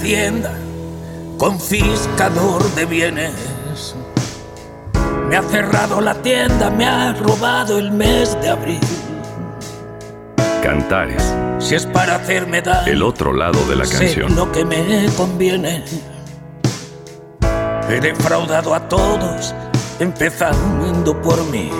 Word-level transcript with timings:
Hacienda, 0.00 0.54
confiscador 1.36 2.62
de 2.74 2.86
bienes. 2.86 3.94
Me 5.28 5.36
ha 5.36 5.42
cerrado 5.42 6.00
la 6.00 6.14
tienda, 6.14 6.70
me 6.70 6.86
ha 6.86 7.12
robado 7.12 7.78
el 7.78 7.92
mes 7.92 8.34
de 8.40 8.48
abril. 8.48 8.80
Cantares. 10.62 11.22
Si 11.58 11.74
es 11.74 11.84
para 11.84 12.14
hacerme 12.14 12.62
daño. 12.62 12.90
El 12.90 13.02
otro 13.02 13.34
lado 13.34 13.62
de 13.66 13.76
la 13.76 13.84
canción. 13.84 14.34
lo 14.34 14.50
que 14.50 14.64
me 14.64 15.06
conviene. 15.18 15.84
He 17.90 18.00
defraudado 18.00 18.74
a 18.74 18.88
todos, 18.88 19.54
empezando 19.98 21.20
por 21.20 21.44
mí. 21.46 21.70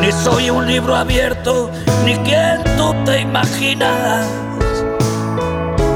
Ni 0.00 0.12
soy 0.12 0.50
un 0.50 0.68
libro 0.68 0.94
abierto, 0.94 1.68
ni 2.04 2.14
quien 2.18 2.62
tú 2.76 2.94
te 3.04 3.22
imaginas 3.22 4.49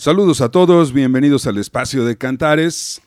Saludos 0.00 0.40
a 0.40 0.50
todos, 0.50 0.94
bienvenidos 0.94 1.46
al 1.46 1.58
espacio 1.58 2.06
de 2.06 2.16
Cantares. 2.16 3.02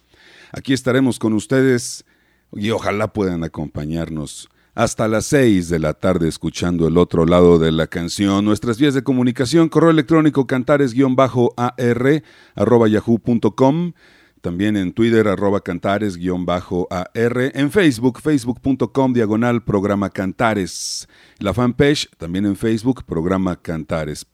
Aquí 0.51 0.73
estaremos 0.73 1.17
con 1.17 1.33
ustedes 1.33 2.05
y 2.51 2.69
ojalá 2.69 3.11
puedan 3.13 3.43
acompañarnos 3.43 4.47
hasta 4.75 5.07
las 5.07 5.25
6 5.25 5.69
de 5.69 5.79
la 5.79 5.95
tarde 5.95 6.27
escuchando 6.27 6.87
el 6.87 6.99
otro 6.99 7.25
lado 7.25 7.57
de 7.57 7.71
la 7.71 7.87
canción. 7.87 8.45
Nuestras 8.45 8.77
vías 8.77 8.93
de 8.93 9.01
comunicación, 9.01 9.69
correo 9.69 9.89
electrónico 9.89 10.45
cantares-ar 10.45 12.23
arroba 12.53 12.87
yahoo.com, 12.87 13.93
también 14.41 14.77
en 14.77 14.93
Twitter 14.93 15.27
arroba 15.27 15.61
cantares-ar, 15.61 17.51
en 17.55 17.71
Facebook, 17.71 18.21
facebook.com 18.21 19.13
diagonal 19.13 19.63
programa 19.63 20.11
Cantares, 20.11 21.09
la 21.39 21.55
fanpage 21.55 22.07
también 22.19 22.45
en 22.45 22.55
Facebook, 22.55 23.03
programa 23.03 23.55
Cantares. 23.55 24.27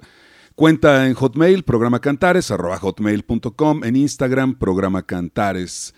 Cuenta 0.59 1.07
en 1.07 1.13
Hotmail, 1.13 1.63
programa 1.63 2.01
Cantares, 2.01 2.51
arroba 2.51 2.77
hotmail.com, 2.77 3.81
en 3.85 3.95
Instagram, 3.95 4.55
programa 4.55 5.03
Cantares. 5.03 5.95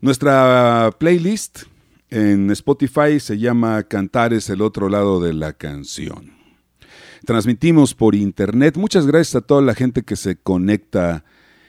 Nuestra 0.00 0.90
playlist 0.98 1.64
en 2.08 2.50
Spotify 2.52 3.20
se 3.20 3.36
llama 3.36 3.82
Cantares 3.82 4.48
el 4.48 4.62
otro 4.62 4.88
lado 4.88 5.20
de 5.20 5.34
la 5.34 5.52
canción. 5.52 6.32
Transmitimos 7.26 7.92
por 7.94 8.14
internet. 8.14 8.78
Muchas 8.78 9.06
gracias 9.06 9.42
a 9.42 9.46
toda 9.46 9.60
la 9.60 9.74
gente 9.74 10.02
que 10.02 10.16
se 10.16 10.36
conecta 10.36 11.26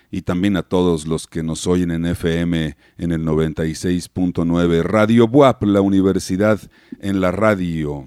y 0.09 0.21
también 0.21 0.55
a 0.55 0.63
todos 0.63 1.07
los 1.07 1.27
que 1.27 1.43
nos 1.43 1.67
oyen 1.67 1.91
en 1.91 2.05
FM 2.05 2.77
en 2.99 3.11
el 3.11 3.25
96.9 3.25 4.83
Radio 4.83 5.27
Buap, 5.27 5.63
la 5.63 5.81
universidad 5.81 6.57
en 7.01 7.19
la 7.19 7.31
radio. 7.31 8.05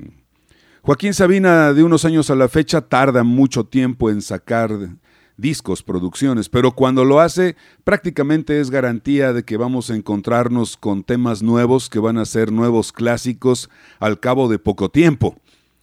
Joaquín 0.85 1.15
Sabina, 1.15 1.73
de 1.73 1.85
unos 1.85 2.05
años 2.05 2.29
a 2.29 2.35
la 2.35 2.49
fecha, 2.49 2.81
tarda 2.81 3.23
mucho 3.23 3.63
tiempo 3.63 4.11
en 4.11 4.21
sacar 4.21 4.97
discos, 5.37 5.85
producciones, 5.85 6.49
pero 6.49 6.73
cuando 6.73 7.05
lo 7.05 7.21
hace 7.21 7.55
prácticamente 7.85 8.61
es 8.61 8.69
garantía 8.69 9.33
de 9.33 9.45
que 9.45 9.57
vamos 9.57 9.91
a 9.91 9.95
encontrarnos 9.95 10.77
con 10.77 11.05
temas 11.05 11.41
nuevos 11.41 11.89
que 11.89 12.01
van 12.01 12.19
a 12.19 12.25
ser 12.25 12.51
nuevos 12.51 12.91
clásicos 12.91 13.71
al 14.01 14.19
cabo 14.19 14.49
de 14.49 14.59
poco 14.59 14.91
tiempo. 14.91 15.37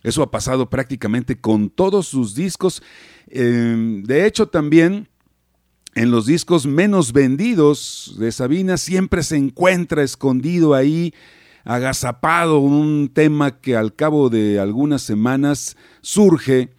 Eso 0.03 0.21
ha 0.21 0.31
pasado 0.31 0.69
prácticamente 0.69 1.39
con 1.39 1.69
todos 1.69 2.05
sus 2.05 2.35
discos. 2.35 2.83
Em, 3.29 4.03
de 4.03 4.25
hecho, 4.25 4.47
también 4.47 5.07
en 5.95 6.11
los 6.11 6.25
discos 6.25 6.65
menos 6.65 7.13
vendidos 7.13 8.17
de 8.19 8.33
Sabina 8.33 8.75
siempre 8.75 9.23
se 9.23 9.37
encuentra 9.37 10.03
escondido 10.03 10.73
ahí 10.73 11.13
agazapado 11.63 12.59
un 12.59 13.09
tema 13.13 13.59
que 13.59 13.75
al 13.75 13.95
cabo 13.95 14.29
de 14.29 14.59
algunas 14.59 15.01
semanas 15.01 15.77
surge 16.01 16.69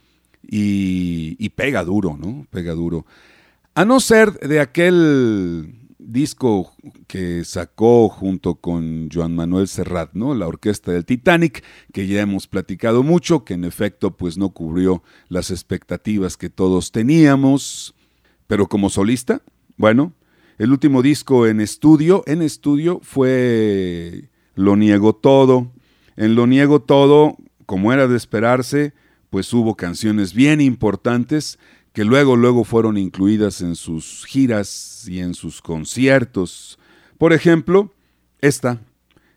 y, 0.42 1.48
pega 1.50 1.84
duro, 1.84 2.16
¿no? 2.20 2.46
Pega 2.50 2.72
duro. 2.72 3.06
A 3.74 3.84
no 3.84 4.00
ser 4.00 4.32
de 4.40 4.60
aquel 4.60 5.74
disco 5.98 6.72
que 7.06 7.44
sacó 7.44 8.08
junto 8.08 8.56
con 8.56 9.08
Joan 9.12 9.34
Manuel 9.34 9.68
Serrat, 9.68 10.10
¿no? 10.14 10.34
La 10.34 10.48
orquesta 10.48 10.92
del 10.92 11.04
Titanic, 11.04 11.62
que 11.92 12.06
ya 12.06 12.20
hemos 12.20 12.46
platicado 12.46 13.02
mucho, 13.02 13.44
que 13.44 13.54
en 13.54 13.64
efecto 13.64 14.16
pues 14.16 14.38
no 14.38 14.50
cubrió 14.50 15.02
las 15.28 15.50
expectativas 15.50 16.36
que 16.36 16.50
todos 16.50 16.90
teníamos, 16.90 17.94
pero 18.46 18.66
como 18.66 18.90
solista, 18.90 19.42
bueno, 19.76 20.12
el 20.58 20.72
último 20.72 21.02
disco 21.02 21.46
en 21.46 21.60
estudio, 21.60 22.24
en 22.26 22.42
estudio 22.42 23.00
fue 23.02 24.29
lo 24.54 24.76
niego 24.76 25.14
todo. 25.14 25.70
En 26.16 26.34
Lo 26.34 26.46
niego 26.46 26.82
todo, 26.82 27.36
como 27.66 27.92
era 27.92 28.06
de 28.06 28.16
esperarse, 28.16 28.92
pues 29.30 29.52
hubo 29.54 29.74
canciones 29.74 30.34
bien 30.34 30.60
importantes 30.60 31.58
que 31.92 32.04
luego, 32.04 32.36
luego 32.36 32.64
fueron 32.64 32.98
incluidas 32.98 33.62
en 33.62 33.74
sus 33.74 34.26
giras 34.26 35.06
y 35.08 35.20
en 35.20 35.34
sus 35.34 35.62
conciertos. 35.62 36.78
Por 37.16 37.32
ejemplo, 37.32 37.92
esta, 38.40 38.80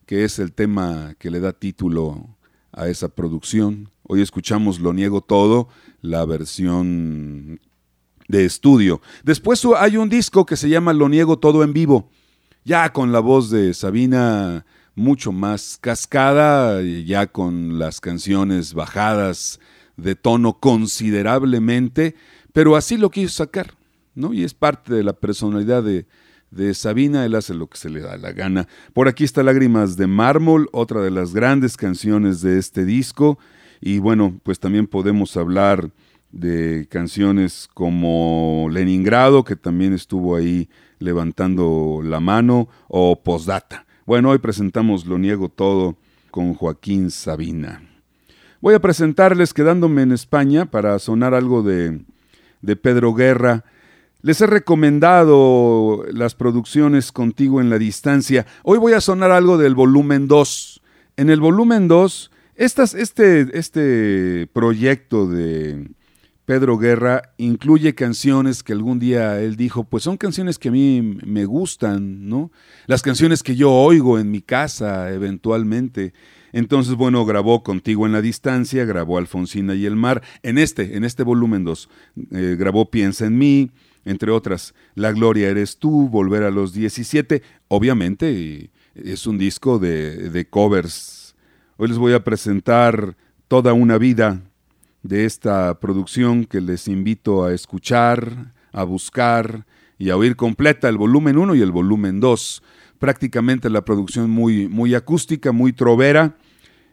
que 0.06 0.24
es 0.24 0.40
el 0.40 0.52
tema 0.52 1.16
que 1.18 1.32
le 1.32 1.40
da 1.40 1.54
título 1.54 2.28
a 2.72 2.88
esa 2.88 3.10
producción. 3.10 3.90
Hoy 4.04 4.22
escuchamos 4.22 4.80
Lo 4.80 4.94
Niego 4.94 5.22
Todo, 5.22 5.70
la 6.02 6.26
versión 6.26 7.60
de 8.28 8.46
estudio. 8.46 9.02
Después 9.24 9.64
hay 9.78 9.98
un 9.98 10.10
disco 10.10 10.46
que 10.46 10.58
se 10.58 10.70
llama 10.70 10.94
Lo 10.94 11.10
Niego 11.10 11.40
Todo 11.40 11.64
en 11.64 11.74
vivo, 11.74 12.10
ya 12.66 12.92
con 12.92 13.12
la 13.12 13.20
voz 13.20 13.50
de 13.50 13.74
Sabina 13.74 14.66
mucho 14.96 15.32
más 15.32 15.78
cascada, 15.82 16.82
ya 16.82 17.28
con 17.28 17.80
las 17.80 18.00
canciones 18.00 18.74
bajadas 18.74 19.60
de 19.98 20.16
tono 20.16 20.54
considerablemente, 20.60 22.16
pero 22.52 22.76
así 22.76 22.98
lo 22.98 23.10
quiso 23.10 23.34
sacar, 23.34 23.74
¿no? 24.16 24.34
Y 24.34 24.44
es 24.44 24.54
parte 24.54 24.94
de 24.94 25.04
la 25.04 25.14
personalidad 25.14 25.84
de, 25.84 26.06
de 26.52 26.74
Sabina, 26.74 27.26
él 27.26 27.36
hace 27.36 27.54
lo 27.54 27.68
que 27.68 27.78
se 27.78 27.90
le 27.90 28.02
da 28.02 28.18
la 28.18 28.32
gana. 28.32 28.68
Por 28.94 29.08
aquí 29.08 29.24
está 29.24 29.44
Lágrimas 29.44 29.98
de 29.98 30.08
Mármol, 30.08 30.70
otra 30.72 31.02
de 31.02 31.12
las 31.12 31.34
grandes 31.34 31.78
canciones 31.78 32.42
de 32.42 32.60
este 32.60 32.86
disco, 32.86 33.40
y 33.82 34.00
bueno, 34.00 34.40
pues 34.44 34.60
también 34.60 34.88
podemos 34.88 35.36
hablar 35.36 35.90
de 36.32 36.88
canciones 36.90 37.70
como 37.74 38.68
Leningrado, 38.72 39.44
que 39.44 39.56
también 39.56 39.94
estuvo 39.94 40.36
ahí 40.36 40.70
levantando 41.00 42.02
la 42.04 42.20
mano, 42.20 42.70
o 42.88 43.22
Postdata. 43.22 43.86
Bueno, 44.06 44.32
hoy 44.32 44.40
presentamos 44.40 45.06
Lo 45.06 45.18
Niego 45.18 45.48
Todo 45.48 45.96
con 46.30 46.56
Joaquín 46.56 47.10
Sabina. 47.10 47.82
Voy 48.60 48.74
a 48.74 48.82
presentarles 48.82 49.54
quedándome 49.54 50.02
en 50.02 50.12
España 50.12 50.66
para 50.66 51.00
sonar 51.00 51.34
algo 51.34 51.64
de, 51.64 52.02
de 52.62 52.76
Pedro 52.76 53.14
Guerra. 53.14 53.64
Les 54.22 54.42
he 54.42 54.48
recomendado 54.48 56.04
las 56.12 56.36
producciones 56.36 57.14
contigo 57.14 57.62
en 57.62 57.70
la 57.70 57.78
distancia. 57.78 58.46
Hoy 58.64 58.78
voy 58.78 58.92
a 58.92 59.00
sonar 59.00 59.32
algo 59.32 59.58
del 59.58 59.74
volumen 59.74 60.28
2. 60.28 60.82
En 61.16 61.30
el 61.30 61.40
volumen 61.40 61.88
2, 61.88 62.30
este, 62.56 63.58
este 63.58 64.50
proyecto 64.52 65.28
de, 65.28 65.88
Pedro 66.46 66.78
Guerra 66.78 67.34
incluye 67.38 67.96
canciones 67.96 68.64
que 68.64 68.74
algún 68.74 69.00
día 69.00 69.40
él 69.40 69.56
dijo, 69.56 69.86
pues 69.86 70.04
son 70.04 70.18
canciones 70.18 70.60
que 70.60 70.68
a 70.68 70.72
mí 70.74 71.02
me 71.26 71.46
gustan, 71.46 72.28
¿no? 72.28 72.52
Las 72.86 73.02
canciones 73.02 73.44
que 73.44 73.56
yo 73.56 73.72
oigo 73.72 74.20
en 74.20 74.30
mi 74.30 74.42
casa 74.42 75.14
eventualmente. 75.14 76.14
Entonces, 76.52 76.96
bueno, 76.96 77.26
grabó 77.26 77.64
Contigo 77.64 78.06
en 78.06 78.12
la 78.12 78.22
Distancia, 78.22 78.84
grabó 78.84 79.18
Alfonsina 79.18 79.74
y 79.74 79.86
el 79.86 79.96
Mar, 79.96 80.22
en 80.44 80.58
este, 80.58 80.98
en 80.98 81.06
este 81.06 81.24
volumen 81.24 81.64
2, 81.64 81.90
eh, 82.32 82.56
grabó 82.60 82.92
Piensa 82.92 83.26
en 83.26 83.38
mí, 83.38 83.72
entre 84.04 84.30
otras, 84.30 84.76
La 84.96 85.14
Gloria 85.14 85.48
eres 85.48 85.78
tú, 85.78 86.10
Volver 86.10 86.44
a 86.44 86.52
los 86.52 86.74
17, 86.74 87.42
obviamente 87.70 88.70
es 88.96 89.26
un 89.26 89.38
disco 89.38 89.80
de, 89.80 90.30
de 90.30 90.50
covers. 90.50 91.36
Hoy 91.78 91.88
les 91.88 91.98
voy 91.98 92.14
a 92.14 92.24
presentar 92.24 93.16
Toda 93.48 93.74
una 93.74 94.00
vida, 94.00 94.42
de 95.04 95.26
esta 95.26 95.80
producción 95.80 96.46
que 96.46 96.62
les 96.62 96.88
invito 96.88 97.44
a 97.44 97.54
escuchar, 97.54 98.54
a 98.72 98.84
buscar 98.84 99.66
y 99.98 100.10
a 100.10 100.18
oír 100.18 100.36
completa 100.36 100.90
el 100.90 100.98
volumen 100.98 101.38
1 101.38 101.56
y 101.56 101.62
el 101.62 101.72
volumen 101.72 102.20
2. 102.20 102.64
Prácticamente 103.00 103.70
la 103.70 103.86
producción 103.86 104.30
muy, 104.30 104.68
muy 104.68 104.96
acústica, 104.96 105.52
muy 105.52 105.74
trovera. 105.74 106.36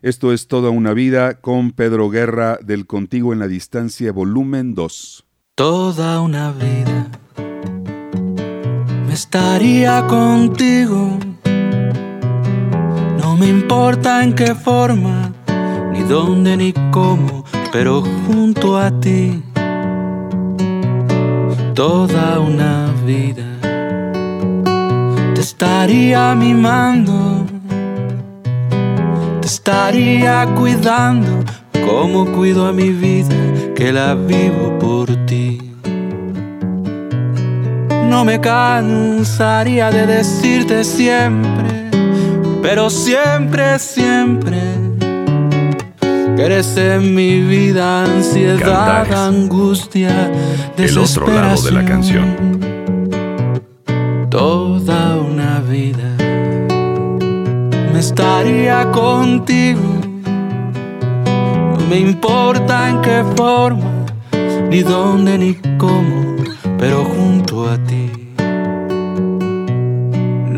Esto 0.02 0.32
es 0.32 0.48
toda 0.48 0.70
una 0.70 0.92
vida 0.92 1.40
con 1.40 1.72
Pedro 1.72 2.10
Guerra 2.10 2.58
del 2.62 2.86
Contigo 2.86 3.32
en 3.32 3.38
la 3.38 3.48
Distancia, 3.48 4.12
volumen 4.12 4.74
2. 4.74 5.24
Toda 5.54 6.20
una 6.20 6.52
vida 6.52 7.10
me 9.06 9.12
estaría 9.12 10.06
contigo. 10.06 11.18
No 13.20 13.36
me 13.36 13.48
importa 13.48 14.24
en 14.24 14.34
qué 14.34 14.54
forma, 14.54 15.32
ni 15.92 16.02
dónde, 16.02 16.56
ni 16.56 16.72
cómo 16.90 17.40
pero 17.72 18.02
junto 18.26 18.76
a 18.76 18.90
ti 18.90 19.42
toda 21.74 22.40
una 22.40 22.92
vida 23.06 23.44
te 25.34 25.40
estaría 25.40 26.34
mimando, 26.34 27.46
te 29.40 29.46
estaría 29.46 30.46
cuidando 30.56 31.44
como 31.86 32.26
cuido 32.32 32.66
a 32.66 32.72
mi 32.72 32.90
vida 32.90 33.36
que 33.74 33.92
la 33.92 34.14
vivo 34.14 34.78
por 34.78 35.08
ti. 35.26 35.58
No 38.08 38.24
me 38.24 38.40
cansaría 38.40 39.90
de 39.90 40.06
decirte 40.06 40.82
siempre, 40.82 41.88
pero 42.60 42.90
siempre, 42.90 43.78
siempre 43.78 44.79
Eres 46.40 46.74
en 46.78 47.14
mi 47.14 47.42
vida 47.42 48.04
ansiedad, 48.04 49.12
angustia, 49.12 50.32
desesperación. 50.74 50.88
El 50.88 50.98
otro 50.98 51.26
lado 51.26 51.62
de 51.62 51.70
la 51.70 51.84
canción. 51.84 52.60
Toda 54.30 55.16
una 55.16 55.60
vida 55.60 56.16
me 57.92 57.98
estaría 57.98 58.90
contigo. 58.90 59.82
No 61.78 61.86
me 61.90 61.98
importa 61.98 62.88
en 62.88 63.02
qué 63.02 63.22
forma, 63.36 64.06
ni 64.70 64.82
dónde, 64.82 65.36
ni 65.36 65.54
cómo, 65.76 66.36
pero 66.78 67.04
junto 67.04 67.68
a 67.68 67.76
ti. 67.84 67.99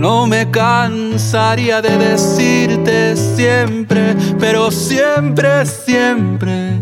No 0.02 0.26
me 0.26 0.50
cansaría 0.50 1.80
de 1.80 1.96
decirte 1.96 3.14
siempre, 3.14 4.16
pero 4.40 4.72
siempre, 4.72 5.64
siempre, 5.64 6.80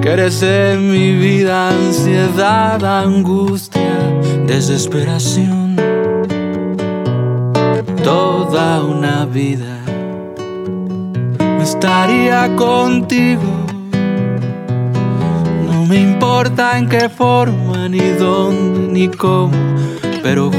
que 0.00 0.08
eres 0.08 0.40
en 0.44 0.92
mi 0.92 1.16
vida 1.16 1.70
ansiedad, 1.70 2.84
angustia, 2.84 3.98
desesperación. 4.46 5.74
Toda 8.04 8.84
una 8.84 9.26
vida 9.26 9.80
estaría 11.60 12.54
contigo 12.54 13.64
me 15.88 16.00
importa 16.00 16.78
en 16.78 16.88
qué 16.88 17.08
forma, 17.08 17.88
ni 17.88 18.00
dónde, 18.18 18.92
ni 18.92 19.08
cómo, 19.08 19.52
pero 20.22 20.50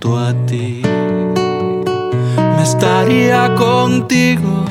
junto 0.00 0.18
a 0.18 0.32
ti 0.46 0.80
me 2.56 2.62
estaría 2.62 3.54
contigo. 3.54 4.64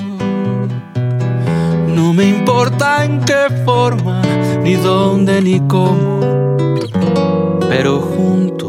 No 1.88 2.14
me 2.14 2.26
importa 2.26 3.06
en 3.06 3.20
qué 3.22 3.48
forma, 3.64 4.22
ni 4.64 4.74
dónde, 4.76 5.42
ni 5.42 5.60
cómo, 5.62 6.20
pero 7.70 8.00
junto 8.00 8.69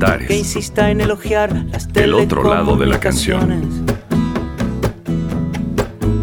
Que 0.00 0.38
insista 0.38 0.90
en 0.90 1.02
elogiar 1.02 1.52
las 1.70 1.88
El 1.94 2.14
otro 2.14 2.42
lado 2.42 2.76
de 2.76 2.86
la 2.86 2.98
canción. 2.98 3.62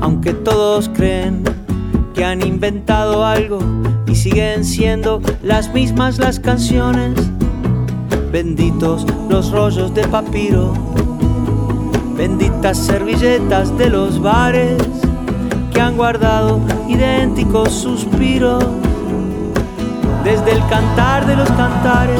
Aunque 0.01 0.33
todos 0.33 0.89
creen 0.89 1.43
que 2.15 2.25
han 2.25 2.41
inventado 2.41 3.23
algo 3.23 3.59
y 4.07 4.15
siguen 4.15 4.65
siendo 4.65 5.21
las 5.43 5.71
mismas 5.73 6.17
las 6.17 6.39
canciones. 6.39 7.13
Benditos 8.31 9.05
los 9.29 9.51
rollos 9.51 9.93
de 9.93 10.07
papiro, 10.07 10.73
benditas 12.15 12.77
servilletas 12.77 13.77
de 13.77 13.89
los 13.91 14.19
bares 14.19 14.81
que 15.71 15.79
han 15.79 15.95
guardado 15.97 16.59
idénticos 16.89 17.71
suspiros 17.71 18.65
desde 20.23 20.51
el 20.51 20.67
cantar 20.67 21.27
de 21.27 21.35
los 21.35 21.49
cantares 21.51 22.19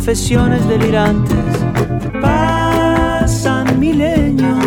confesiones 0.00 0.66
delirantes. 0.66 1.36
Pasan 2.22 3.78
milenios, 3.78 4.64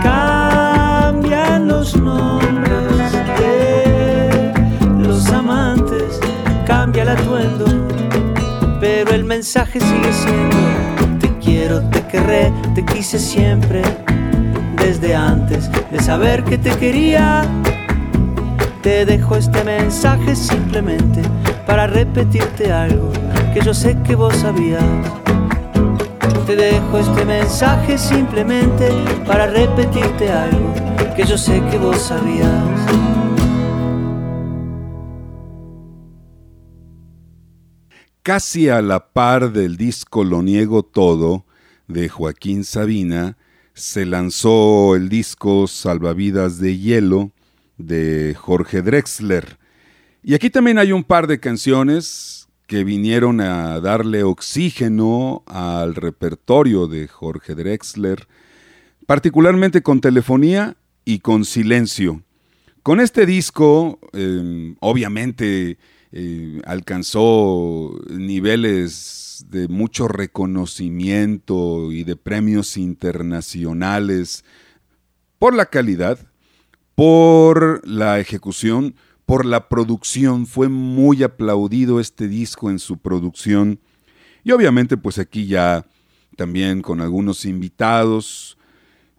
cambian 0.00 1.66
los 1.66 1.96
nombres 1.96 3.12
de 3.40 4.52
los 5.00 5.28
amantes, 5.32 6.20
cambia 6.64 7.02
el 7.02 7.08
atuendo, 7.08 7.66
pero 8.80 9.10
el 9.10 9.24
mensaje 9.24 9.80
sigue 9.80 10.12
siendo: 10.12 11.18
Te 11.18 11.36
quiero, 11.44 11.80
te 11.90 12.00
querré, 12.02 12.52
te 12.76 12.84
quise 12.84 13.18
siempre, 13.18 13.82
desde 14.76 15.16
antes 15.16 15.68
de 15.90 16.00
saber 16.00 16.44
que 16.44 16.56
te 16.56 16.70
quería. 16.70 17.42
Te 18.80 19.04
dejo 19.04 19.34
este 19.34 19.64
mensaje 19.64 20.36
simplemente 20.36 21.20
para 21.66 21.88
repetirte 21.88 22.72
algo 22.72 23.12
que 23.52 23.60
yo 23.64 23.72
sé 23.72 23.96
que 24.06 24.14
vos 24.14 24.34
sabías. 24.36 24.84
Te 26.46 26.56
dejo 26.56 26.98
este 26.98 27.24
mensaje 27.24 27.98
simplemente 27.98 28.90
para 29.26 29.46
repetirte 29.46 30.30
algo 30.30 30.74
que 31.14 31.24
yo 31.24 31.36
sé 31.36 31.62
que 31.70 31.78
vos 31.78 31.98
sabías. 31.98 32.48
Casi 38.22 38.68
a 38.68 38.82
la 38.82 39.08
par 39.12 39.52
del 39.52 39.76
disco 39.76 40.22
Lo 40.22 40.42
Niego 40.42 40.82
Todo 40.82 41.46
de 41.86 42.08
Joaquín 42.08 42.64
Sabina, 42.64 43.38
se 43.72 44.04
lanzó 44.04 44.94
el 44.94 45.08
disco 45.08 45.66
Salvavidas 45.66 46.58
de 46.58 46.76
Hielo 46.76 47.30
de 47.78 48.36
Jorge 48.38 48.82
Drexler. 48.82 49.58
Y 50.22 50.34
aquí 50.34 50.50
también 50.50 50.78
hay 50.78 50.92
un 50.92 51.04
par 51.04 51.26
de 51.26 51.40
canciones 51.40 52.37
que 52.68 52.84
vinieron 52.84 53.40
a 53.40 53.80
darle 53.80 54.22
oxígeno 54.22 55.42
al 55.46 55.94
repertorio 55.94 56.86
de 56.86 57.08
Jorge 57.08 57.54
Drexler, 57.54 58.28
particularmente 59.06 59.82
con 59.82 60.02
telefonía 60.02 60.76
y 61.06 61.20
con 61.20 61.46
silencio. 61.46 62.22
Con 62.82 63.00
este 63.00 63.24
disco, 63.24 63.98
em, 64.12 64.76
obviamente, 64.80 65.78
eh, 66.12 66.60
alcanzó 66.66 67.98
niveles 68.10 69.46
de 69.48 69.66
mucho 69.68 70.06
reconocimiento 70.06 71.90
y 71.90 72.04
de 72.04 72.16
premios 72.16 72.76
internacionales 72.76 74.44
por 75.38 75.54
la 75.54 75.66
calidad, 75.66 76.18
por 76.94 77.80
la 77.88 78.20
ejecución, 78.20 78.94
por 79.28 79.44
la 79.44 79.68
producción. 79.68 80.46
Fue 80.46 80.70
muy 80.70 81.22
aplaudido 81.22 82.00
este 82.00 82.28
disco 82.28 82.70
en 82.70 82.78
su 82.78 82.96
producción. 82.96 83.78
Y 84.42 84.52
obviamente 84.52 84.96
pues 84.96 85.18
aquí 85.18 85.46
ya 85.46 85.84
también 86.34 86.80
con 86.80 87.02
algunos 87.02 87.44
invitados, 87.44 88.56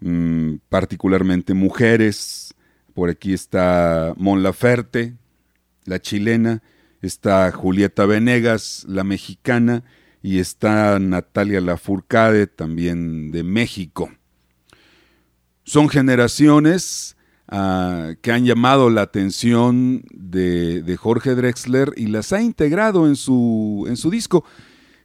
mm, 0.00 0.54
particularmente 0.68 1.54
mujeres. 1.54 2.54
Por 2.92 3.08
aquí 3.08 3.32
está 3.32 4.12
Mon 4.16 4.42
Laferte, 4.42 5.14
la 5.84 6.00
chilena, 6.00 6.60
está 7.02 7.52
Julieta 7.52 8.04
Venegas, 8.04 8.84
la 8.88 9.04
mexicana, 9.04 9.84
y 10.24 10.40
está 10.40 10.98
Natalia 10.98 11.60
Lafourcade, 11.60 12.48
también 12.48 13.30
de 13.30 13.44
México. 13.44 14.10
Son 15.62 15.88
generaciones 15.88 17.16
ah, 17.50 18.12
que 18.22 18.32
han 18.32 18.46
llamado 18.46 18.88
la 18.88 19.02
atención 19.02 20.02
de, 20.12 20.96
Jorge 20.98 21.34
Drexler 21.34 21.92
y 21.96 22.06
las 22.06 22.32
ha 22.32 22.40
integrado 22.40 23.06
en 23.06 23.16
su, 23.16 23.84
en 23.88 23.96
su 23.96 24.10
disco. 24.10 24.44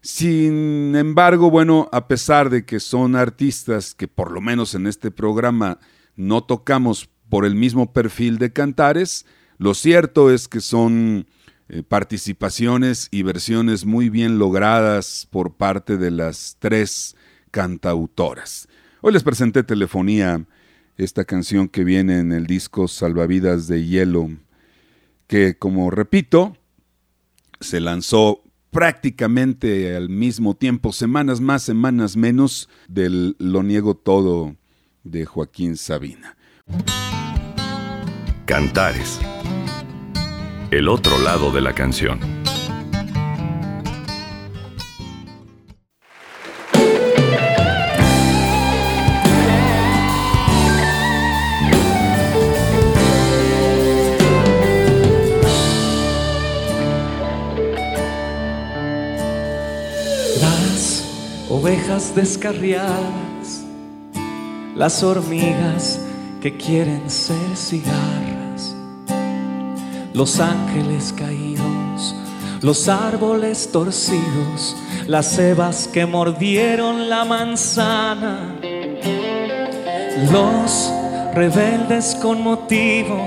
Sin 0.01 0.95
embargo, 0.95 1.49
bueno, 1.49 1.89
a 1.91 2.07
pesar 2.07 2.49
de 2.49 2.63
que 2.63 2.79
son 2.79 3.15
artistas 3.15 3.95
que 3.95 4.07
por 4.07 4.31
lo 4.31 4.39
menos 4.39 4.75
en 4.75 4.85
este 4.87 5.09
programa 5.11 5.79
no 6.15 6.43
tocamos 6.43 7.09
por 7.27 7.43
el 7.43 7.55
mismo 7.55 7.91
perfil 7.91 8.37
de 8.37 8.53
cantares, 8.53 9.25
lo 9.57 9.73
cierto 9.73 10.31
es 10.31 10.47
que 10.47 10.61
son 10.61 11.27
eh, 11.67 11.81
participaciones 11.81 13.07
y 13.09 13.23
versiones 13.23 13.85
muy 13.85 14.09
bien 14.09 14.37
logradas 14.37 15.27
por 15.31 15.55
parte 15.55 15.97
de 15.97 16.11
las 16.11 16.57
tres 16.59 17.15
cantautoras. 17.49 18.67
Hoy 19.01 19.13
les 19.13 19.23
presenté 19.23 19.63
Telefonía, 19.63 20.45
esta 20.97 21.25
canción 21.25 21.67
que 21.67 21.83
viene 21.83 22.19
en 22.19 22.31
el 22.31 22.47
disco 22.47 22.87
Salvavidas 22.87 23.67
de 23.67 23.85
Hielo, 23.85 24.29
que 25.27 25.57
como 25.57 25.91
repito, 25.91 26.57
se 27.59 27.79
lanzó 27.79 28.43
prácticamente 28.71 29.95
al 29.95 30.09
mismo 30.09 30.55
tiempo, 30.55 30.91
semanas 30.91 31.39
más, 31.39 31.63
semanas 31.63 32.17
menos, 32.17 32.69
del 32.87 33.35
Lo 33.39 33.63
Niego 33.63 33.95
Todo 33.95 34.55
de 35.03 35.25
Joaquín 35.25 35.77
Sabina. 35.77 36.35
Cantares. 38.45 39.19
El 40.71 40.89
otro 40.89 41.17
lado 41.19 41.51
de 41.51 41.61
la 41.61 41.73
canción. 41.73 42.34
Descarriadas, 62.13 63.63
las 64.75 65.01
hormigas 65.01 66.01
que 66.41 66.57
quieren 66.57 67.09
ser 67.09 67.55
cigarras, 67.55 68.75
los 70.13 70.41
ángeles 70.41 71.13
caídos, 71.17 72.13
los 72.61 72.89
árboles 72.89 73.69
torcidos, 73.71 74.75
las 75.07 75.37
cebas 75.37 75.87
que 75.87 76.05
mordieron 76.05 77.09
la 77.09 77.23
manzana, 77.23 78.55
los 80.33 80.91
rebeldes 81.33 82.13
con 82.21 82.43
motivo, 82.43 83.25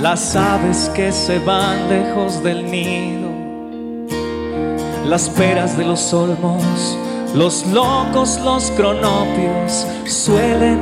las 0.00 0.36
aves 0.36 0.88
que 0.94 1.10
se 1.10 1.40
van 1.40 1.88
lejos 1.88 2.40
del 2.44 2.70
nido 2.70 3.19
las 5.10 5.28
peras 5.28 5.76
de 5.76 5.84
los 5.84 6.14
olmos, 6.14 6.96
los 7.34 7.66
locos, 7.66 8.38
los 8.44 8.70
cronopios 8.76 9.84
suelen 10.06 10.78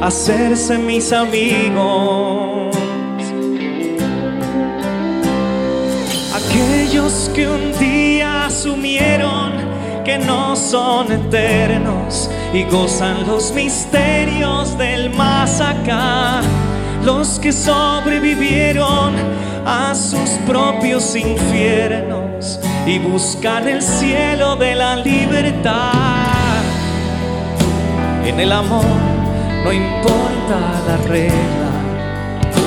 hacerse 0.00 0.78
mis 0.78 1.12
amigos. 1.12 2.76
Aquellos 6.32 7.28
que 7.34 7.48
un 7.48 7.76
día 7.80 8.46
asumieron 8.46 9.50
que 10.04 10.16
no 10.16 10.54
son 10.54 11.10
eternos 11.10 12.30
y 12.54 12.62
gozan 12.62 13.26
los 13.26 13.50
misterios 13.50 14.78
del 14.78 15.10
más 15.10 15.60
acá, 15.60 16.40
los 17.04 17.40
que 17.40 17.52
sobrevivieron 17.52 19.14
a 19.66 19.92
sus 19.92 20.30
propios 20.46 21.16
infiernos 21.16 22.60
y 22.86 22.98
buscan 22.98 23.68
el 23.68 23.80
cielo 23.80 24.56
de 24.56 24.74
la 24.74 24.96
libertad. 24.96 26.62
En 28.24 28.40
el 28.40 28.52
amor 28.52 28.84
no 29.64 29.72
importa 29.72 30.82
la 30.86 30.96
regla, 31.08 31.70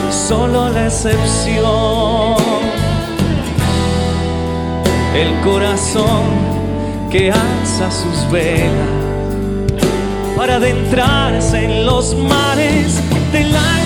solo 0.10 0.69
la 0.69 0.86
excepción. 0.86 2.36
El 5.15 5.34
corazón 5.43 6.23
que 7.10 7.32
alza 7.32 7.89
sus 7.91 8.30
velas 8.32 9.06
para 10.36 10.56
adentrarse 10.56 11.63
en 11.63 11.86
los 11.86 12.13
mares 12.15 12.99
de 13.32 13.45
la 13.45 13.84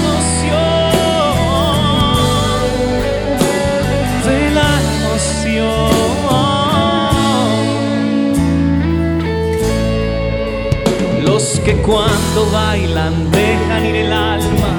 que 11.69 11.75
cuando 11.83 12.49
bailan 12.51 13.29
dejan 13.29 13.85
ir 13.85 13.95
el 13.97 14.11
alma, 14.11 14.73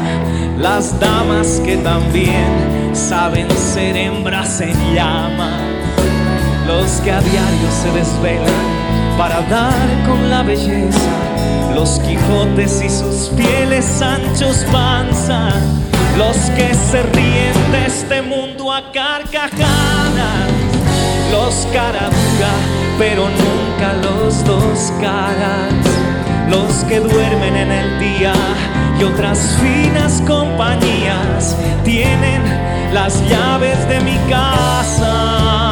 las 0.58 0.98
damas 0.98 1.60
que 1.64 1.76
también 1.76 2.90
saben 2.92 3.48
ser 3.52 3.96
hembras 3.96 4.60
en 4.60 4.74
llama, 4.92 5.52
los 6.66 6.90
que 7.02 7.12
a 7.12 7.20
diario 7.20 7.70
se 7.80 7.92
desvelan 7.92 8.64
para 9.16 9.40
dar 9.42 9.88
con 10.04 10.30
la 10.30 10.42
belleza, 10.42 11.14
los 11.76 12.00
Quijotes 12.00 12.82
y 12.82 12.90
sus 12.90 13.30
fieles 13.36 14.02
anchos 14.02 14.66
panza, 14.72 15.50
los 16.18 16.36
que 16.56 16.74
se 16.74 17.04
ríen 17.04 17.54
de 17.70 17.86
este 17.86 18.20
mundo 18.20 18.72
a 18.72 18.90
carcajadas, 18.90 20.50
los 21.30 21.68
cara 21.72 22.10
pero 22.98 23.28
nunca 23.28 23.92
los 24.02 24.44
dos 24.44 24.92
caras 25.00 25.99
los 26.50 26.84
que 26.84 26.98
duermen 26.98 27.56
en 27.56 27.70
el 27.70 28.00
día 28.00 28.32
y 28.98 29.04
otras 29.04 29.38
finas 29.60 30.20
compañías 30.26 31.56
tienen 31.84 32.42
las 32.92 33.22
llaves 33.28 33.88
de 33.88 34.00
mi 34.00 34.16
casa. 34.28 35.69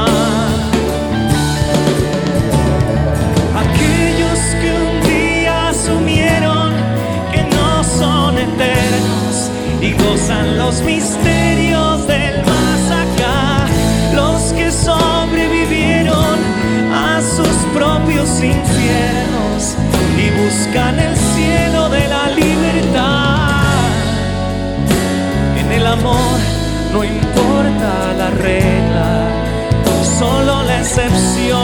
Buscan 20.58 20.98
el 20.98 21.16
cielo 21.16 21.88
de 21.88 22.08
la 22.08 22.30
libertad. 22.30 23.62
En 25.56 25.70
el 25.72 25.86
amor 25.86 26.38
no 26.92 27.04
importa 27.04 28.12
la 28.16 28.30
regla, 28.30 29.28
solo 30.18 30.62
la 30.64 30.80
excepción. 30.80 31.58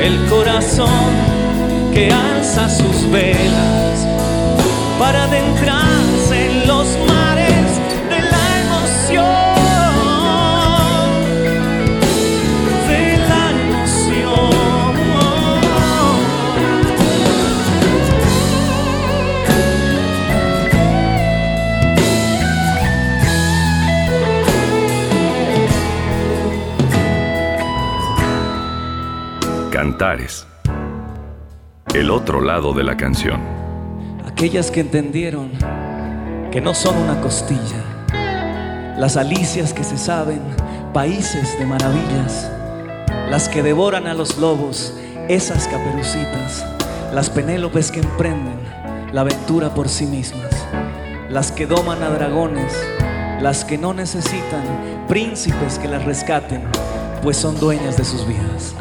El 0.00 0.16
corazón 0.28 1.12
que 1.92 2.12
alza 2.12 2.68
sus 2.68 3.10
velas 3.10 4.06
para 4.98 5.24
adentrarse 5.24 6.50
en 6.50 6.66
los 6.66 6.86
mares 7.06 7.27
lado 32.48 32.72
de 32.72 32.82
la 32.82 32.96
canción. 32.96 33.42
Aquellas 34.26 34.70
que 34.70 34.80
entendieron 34.80 35.50
que 36.50 36.62
no 36.62 36.72
son 36.72 36.96
una 36.96 37.20
costilla. 37.20 38.96
Las 38.96 39.18
alicias 39.18 39.74
que 39.74 39.84
se 39.84 39.98
saben, 39.98 40.40
países 40.94 41.58
de 41.58 41.66
maravillas. 41.66 42.50
Las 43.28 43.50
que 43.50 43.62
devoran 43.62 44.06
a 44.06 44.14
los 44.14 44.38
lobos, 44.38 44.94
esas 45.28 45.68
caperucitas. 45.68 46.64
Las 47.12 47.28
penélopes 47.28 47.90
que 47.90 48.00
emprenden 48.00 48.58
la 49.12 49.20
aventura 49.20 49.74
por 49.74 49.90
sí 49.90 50.06
mismas. 50.06 50.50
Las 51.28 51.52
que 51.52 51.66
doman 51.66 52.02
a 52.02 52.08
dragones. 52.08 52.72
Las 53.42 53.66
que 53.66 53.76
no 53.76 53.92
necesitan 53.92 54.62
príncipes 55.06 55.78
que 55.78 55.86
las 55.86 56.02
rescaten, 56.06 56.62
pues 57.22 57.36
son 57.36 57.60
dueñas 57.60 57.98
de 57.98 58.06
sus 58.06 58.26
vidas. 58.26 58.74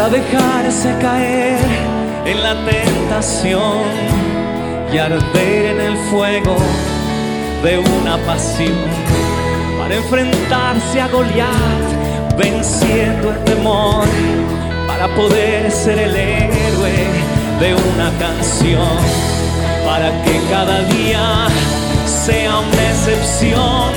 Para 0.00 0.12
dejarse 0.14 0.96
caer 0.98 1.58
en 2.24 2.42
la 2.42 2.54
tentación 2.64 3.82
y 4.90 4.96
arder 4.96 5.66
en 5.72 5.80
el 5.88 5.96
fuego 6.10 6.56
de 7.62 7.80
una 7.80 8.16
pasión, 8.24 8.72
para 9.78 9.96
enfrentarse 9.96 11.02
a 11.02 11.08
Goliat, 11.08 12.38
venciendo 12.38 13.30
el 13.30 13.44
temor, 13.44 14.06
para 14.88 15.06
poder 15.16 15.70
ser 15.70 15.98
el 15.98 16.16
héroe 16.16 16.94
de 17.60 17.74
una 17.74 18.10
canción, 18.18 18.96
para 19.84 20.10
que 20.22 20.40
cada 20.50 20.82
día 20.84 21.46
sea 22.06 22.58
una 22.58 22.88
excepción, 22.88 23.92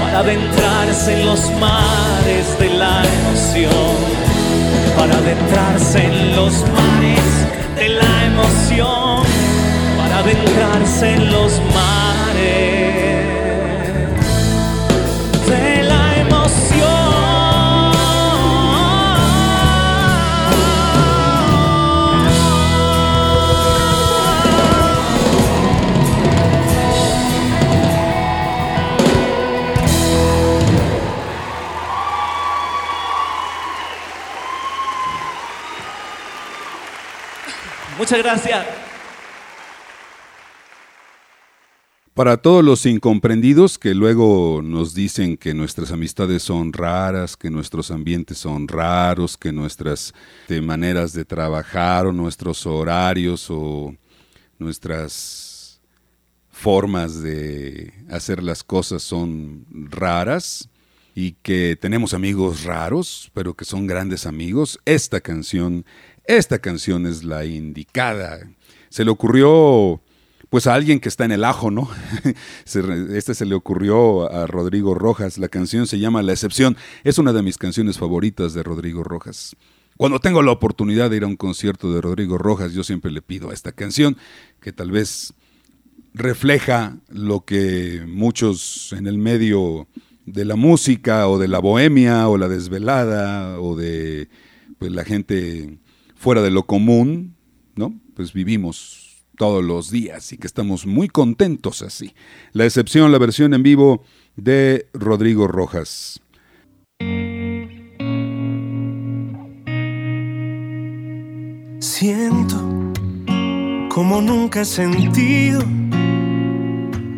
para 0.00 0.20
adentrarse 0.20 1.20
en 1.20 1.26
los 1.26 1.50
mares 1.58 2.56
de 2.60 2.70
la 2.70 3.02
emoción, 3.02 4.23
para 4.96 5.16
adentrarse 5.16 6.04
en 6.04 6.36
los 6.36 6.52
mares 6.72 7.24
de 7.76 7.88
la 7.88 8.24
emoción, 8.26 9.24
para 9.96 10.18
adentrarse 10.18 11.14
en 11.14 11.32
los 11.32 11.60
mares. 11.74 12.73
Muchas 38.04 38.22
gracias. 38.22 38.66
Para 42.12 42.36
todos 42.36 42.62
los 42.62 42.84
incomprendidos 42.84 43.78
que 43.78 43.94
luego 43.94 44.60
nos 44.62 44.94
dicen 44.94 45.38
que 45.38 45.54
nuestras 45.54 45.90
amistades 45.90 46.42
son 46.42 46.74
raras, 46.74 47.34
que 47.34 47.48
nuestros 47.48 47.90
ambientes 47.90 48.36
son 48.36 48.68
raros, 48.68 49.38
que 49.38 49.52
nuestras 49.52 50.12
de 50.48 50.60
maneras 50.60 51.14
de 51.14 51.24
trabajar 51.24 52.06
o 52.06 52.12
nuestros 52.12 52.66
horarios 52.66 53.46
o 53.48 53.94
nuestras 54.58 55.80
formas 56.50 57.22
de 57.22 57.94
hacer 58.10 58.42
las 58.42 58.62
cosas 58.62 59.02
son 59.02 59.64
raras 59.72 60.68
y 61.14 61.32
que 61.42 61.78
tenemos 61.80 62.12
amigos 62.12 62.64
raros, 62.64 63.30
pero 63.32 63.54
que 63.54 63.64
son 63.64 63.86
grandes 63.86 64.26
amigos, 64.26 64.80
esta 64.84 65.20
canción 65.20 65.86
esta 66.26 66.58
canción 66.58 67.06
es 67.06 67.24
la 67.24 67.44
indicada. 67.44 68.40
Se 68.88 69.04
le 69.04 69.10
ocurrió 69.10 70.00
pues 70.50 70.68
a 70.68 70.74
alguien 70.74 71.00
que 71.00 71.08
está 71.08 71.24
en 71.24 71.32
el 71.32 71.44
ajo, 71.44 71.70
¿no? 71.70 71.88
Este 73.12 73.34
se 73.34 73.44
le 73.44 73.56
ocurrió 73.56 74.30
a 74.30 74.46
Rodrigo 74.46 74.94
Rojas. 74.94 75.36
La 75.36 75.48
canción 75.48 75.86
se 75.86 75.98
llama 75.98 76.22
La 76.22 76.32
excepción. 76.32 76.76
Es 77.02 77.18
una 77.18 77.32
de 77.32 77.42
mis 77.42 77.58
canciones 77.58 77.98
favoritas 77.98 78.54
de 78.54 78.62
Rodrigo 78.62 79.02
Rojas. 79.02 79.56
Cuando 79.96 80.20
tengo 80.20 80.42
la 80.42 80.52
oportunidad 80.52 81.10
de 81.10 81.16
ir 81.16 81.24
a 81.24 81.28
un 81.28 81.36
concierto 81.36 81.92
de 81.92 82.00
Rodrigo 82.00 82.38
Rojas, 82.38 82.72
yo 82.72 82.84
siempre 82.84 83.10
le 83.10 83.22
pido 83.22 83.50
a 83.50 83.54
esta 83.54 83.72
canción, 83.72 84.16
que 84.60 84.72
tal 84.72 84.90
vez 84.90 85.34
refleja 86.14 86.96
lo 87.08 87.44
que 87.44 88.04
muchos 88.06 88.92
en 88.92 89.06
el 89.06 89.18
medio 89.18 89.88
de 90.26 90.44
la 90.44 90.56
música 90.56 91.28
o 91.28 91.38
de 91.38 91.48
la 91.48 91.58
bohemia 91.58 92.28
o 92.28 92.38
la 92.38 92.48
desvelada 92.48 93.60
o 93.60 93.76
de 93.76 94.28
pues, 94.78 94.92
la 94.92 95.04
gente 95.04 95.78
fuera 96.24 96.40
de 96.40 96.50
lo 96.50 96.62
común, 96.62 97.36
¿no? 97.76 98.00
Pues 98.16 98.32
vivimos 98.32 99.26
todos 99.36 99.62
los 99.62 99.90
días 99.90 100.32
y 100.32 100.38
que 100.38 100.46
estamos 100.46 100.86
muy 100.86 101.06
contentos 101.06 101.82
así. 101.82 102.14
La 102.52 102.64
excepción, 102.64 103.12
la 103.12 103.18
versión 103.18 103.52
en 103.52 103.62
vivo 103.62 104.02
de 104.34 104.88
Rodrigo 104.94 105.46
Rojas. 105.48 106.22
Siento 111.78 112.56
como 113.90 114.22
nunca 114.22 114.62
he 114.62 114.64
sentido 114.64 115.60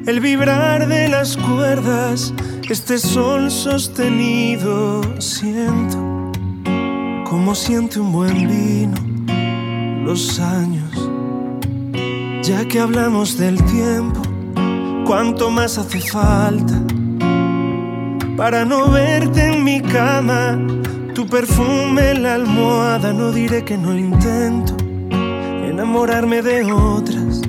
el 0.09 0.19
vibrar 0.21 0.89
de 0.89 1.07
las 1.07 1.37
cuerdas, 1.37 2.35
este 2.69 2.99
sol 2.99 3.53
sostenido. 3.53 5.01
Siento 5.21 6.06
como 7.29 7.57
siente 7.57 7.99
un 7.99 8.13
buen 8.13 8.49
vino 8.49 8.97
los 10.05 10.39
años. 10.39 11.11
Ya 12.43 12.65
que 12.69 12.79
hablamos 12.79 13.37
del 13.37 13.63
tiempo, 13.65 14.23
¿cuánto 15.05 15.51
más 15.51 15.77
hace 15.77 16.01
falta 16.01 16.75
para 18.37 18.65
no 18.65 18.91
verte 18.91 19.53
en 19.53 19.65
mi 19.65 19.81
cama? 19.81 20.57
Tu 21.15 21.27
perfume 21.27 22.13
en 22.13 22.23
la 22.23 22.35
almohada, 22.35 23.13
no 23.13 23.33
diré 23.33 23.65
que 23.65 23.77
no 23.77 23.97
intento 23.97 24.77
enamorarme 25.69 26.43
de 26.43 26.73
otras. 26.73 27.43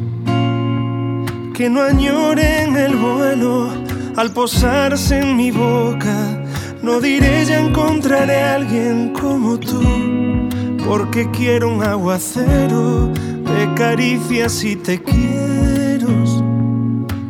Que 1.53 1.69
no 1.69 1.81
añoren 1.83 2.75
el 2.75 2.95
vuelo 2.95 3.69
al 4.15 4.31
posarse 4.31 5.19
en 5.19 5.35
mi 5.37 5.51
boca 5.51 6.46
no 6.87 7.01
diré 7.01 7.43
ya 7.43 7.59
encontraré 7.59 8.37
a 8.43 8.55
alguien 8.55 9.11
como 9.11 9.59
tú, 9.59 9.81
porque 10.87 11.29
quiero 11.31 11.67
un 11.67 11.83
aguacero 11.83 13.07
de 13.09 13.73
caricias 13.75 14.63
y 14.63 14.77
te 14.77 15.03
quiero. 15.03 16.07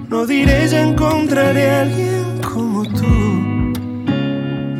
No 0.10 0.28
diré 0.28 0.68
ya 0.68 0.88
encontraré 0.88 1.72
a 1.72 1.82
alguien 1.82 2.40
como 2.48 2.84
tú, 2.84 3.08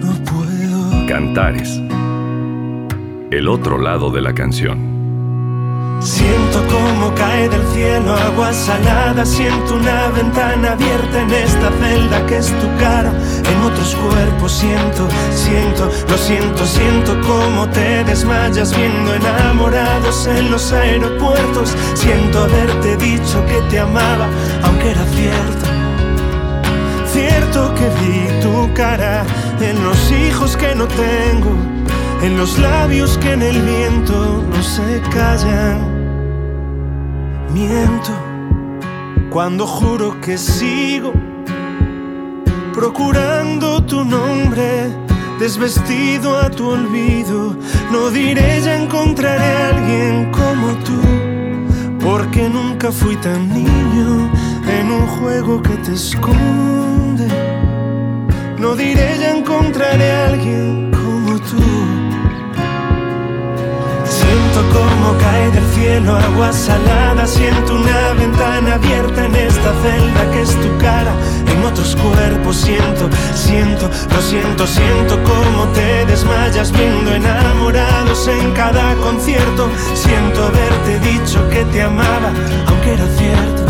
no 0.04 0.14
puedo. 0.30 1.08
Cantares. 1.08 1.82
El 3.32 3.48
otro 3.48 3.80
lado 3.80 4.12
de 4.12 4.22
la 4.22 4.34
canción. 4.36 4.87
Siento 6.08 6.66
como 6.68 7.14
cae 7.16 7.50
del 7.50 7.68
cielo 7.74 8.16
agua 8.16 8.54
salada, 8.54 9.26
siento 9.26 9.76
una 9.76 10.08
ventana 10.08 10.72
abierta 10.72 11.22
en 11.22 11.34
esta 11.34 11.70
celda 11.70 12.26
que 12.26 12.38
es 12.38 12.48
tu 12.48 12.68
cara, 12.80 13.12
en 13.12 13.62
otros 13.62 13.94
cuerpos 13.94 14.54
siento, 14.54 15.06
siento, 15.36 15.92
lo 16.08 16.18
siento, 16.18 16.66
siento 16.66 17.20
como 17.28 17.68
te 17.72 18.06
desmayas 18.06 18.74
viendo 18.74 19.16
enamorados 19.16 20.28
en 20.28 20.50
los 20.50 20.72
aeropuertos, 20.72 21.76
siento 21.94 22.40
haberte 22.40 22.96
dicho 22.96 23.46
que 23.46 23.60
te 23.70 23.78
amaba, 23.78 24.30
aunque 24.64 24.92
era 24.92 25.06
cierto. 25.08 25.66
Cierto 27.12 27.74
que 27.76 27.90
vi 28.00 28.42
tu 28.42 28.74
cara 28.74 29.26
en 29.60 29.84
los 29.84 30.10
hijos 30.10 30.56
que 30.56 30.74
no 30.74 30.88
tengo, 30.88 31.52
en 32.22 32.38
los 32.38 32.58
labios 32.60 33.18
que 33.18 33.34
en 33.34 33.42
el 33.42 33.62
viento 33.62 34.42
no 34.50 34.64
se 34.64 35.02
callan 35.12 35.97
cuando 39.30 39.66
juro 39.66 40.20
que 40.22 40.38
sigo 40.38 41.14
procurando 42.74 43.84
tu 43.84 44.04
nombre, 44.04 44.92
desvestido 45.40 46.38
a 46.38 46.50
tu 46.50 46.70
olvido. 46.70 47.56
No 47.92 48.10
diré 48.10 48.62
ya 48.62 48.76
encontraré 48.82 49.44
a 49.44 49.70
alguien 49.70 50.32
como 50.32 50.68
tú, 50.86 51.00
porque 52.04 52.50
nunca 52.50 52.92
fui 52.92 53.16
tan 53.18 53.50
niño 53.50 54.30
en 54.80 54.92
un 54.92 55.08
juego 55.08 55.62
que 55.62 55.76
te 55.78 55.94
esconde. 55.94 57.28
No 58.60 58.76
diré 58.76 59.18
ya 59.20 59.36
encontraré 59.36 60.12
a 60.12 60.28
alguien 60.28 60.97
Siento 64.58 64.80
como 64.80 65.16
cae 65.20 65.52
del 65.52 65.66
cielo 65.76 66.18
agua 66.18 66.52
salada, 66.52 67.28
siento 67.28 67.76
una 67.76 68.14
ventana 68.14 68.74
abierta 68.74 69.26
en 69.26 69.36
esta 69.36 69.72
celda 69.84 70.32
que 70.32 70.42
es 70.42 70.50
tu 70.50 70.76
cara. 70.80 71.14
En 71.46 71.64
otros 71.64 71.96
cuerpos 71.96 72.56
siento, 72.56 73.08
siento, 73.36 73.88
lo 73.88 74.20
siento, 74.20 74.66
siento 74.66 75.22
como 75.24 75.66
te 75.74 76.08
desmayas 76.08 76.72
viendo 76.72 77.14
enamorados 77.14 78.28
en 78.28 78.52
cada 78.54 78.96
concierto. 78.96 79.70
Siento 79.94 80.46
haberte 80.46 81.00
dicho 81.02 81.48
que 81.50 81.64
te 81.66 81.84
amaba, 81.84 82.32
aunque 82.68 82.94
era 82.94 83.08
cierto. 83.16 83.64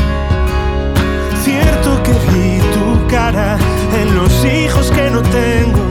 Cierto 1.43 2.01
que 2.03 2.13
vi 2.31 2.59
tu 2.71 3.07
cara 3.07 3.57
en 4.01 4.15
los 4.15 4.45
hijos 4.45 4.89
que 4.91 5.09
no 5.09 5.21
tengo, 5.21 5.81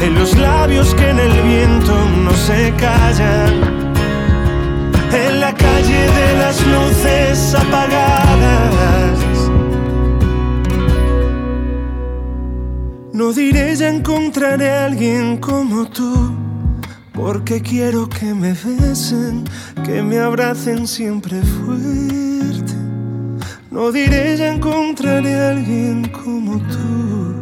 en 0.00 0.14
los 0.14 0.38
labios 0.38 0.94
que 0.94 1.10
en 1.10 1.18
el 1.18 1.42
viento 1.42 1.96
no 2.24 2.32
se 2.32 2.72
callan 2.78 3.79
en 5.12 5.40
la 5.40 5.54
calle 5.54 6.00
de 6.18 6.38
las 6.38 6.66
luces 6.66 7.54
apagadas. 7.54 9.18
No 13.12 13.32
diré 13.32 13.76
ya 13.76 13.88
encontraré 13.88 14.70
a 14.70 14.86
alguien 14.86 15.36
como 15.38 15.86
tú, 15.88 16.34
porque 17.12 17.60
quiero 17.60 18.08
que 18.08 18.32
me 18.34 18.54
besen, 18.54 19.44
que 19.84 20.02
me 20.02 20.18
abracen 20.18 20.86
siempre 20.86 21.42
fuerte. 21.42 22.74
No 23.70 23.92
diré 23.92 24.36
ya 24.36 24.52
encontraré 24.52 25.34
a 25.34 25.50
alguien 25.50 26.08
como 26.08 26.58
tú. 26.58 27.39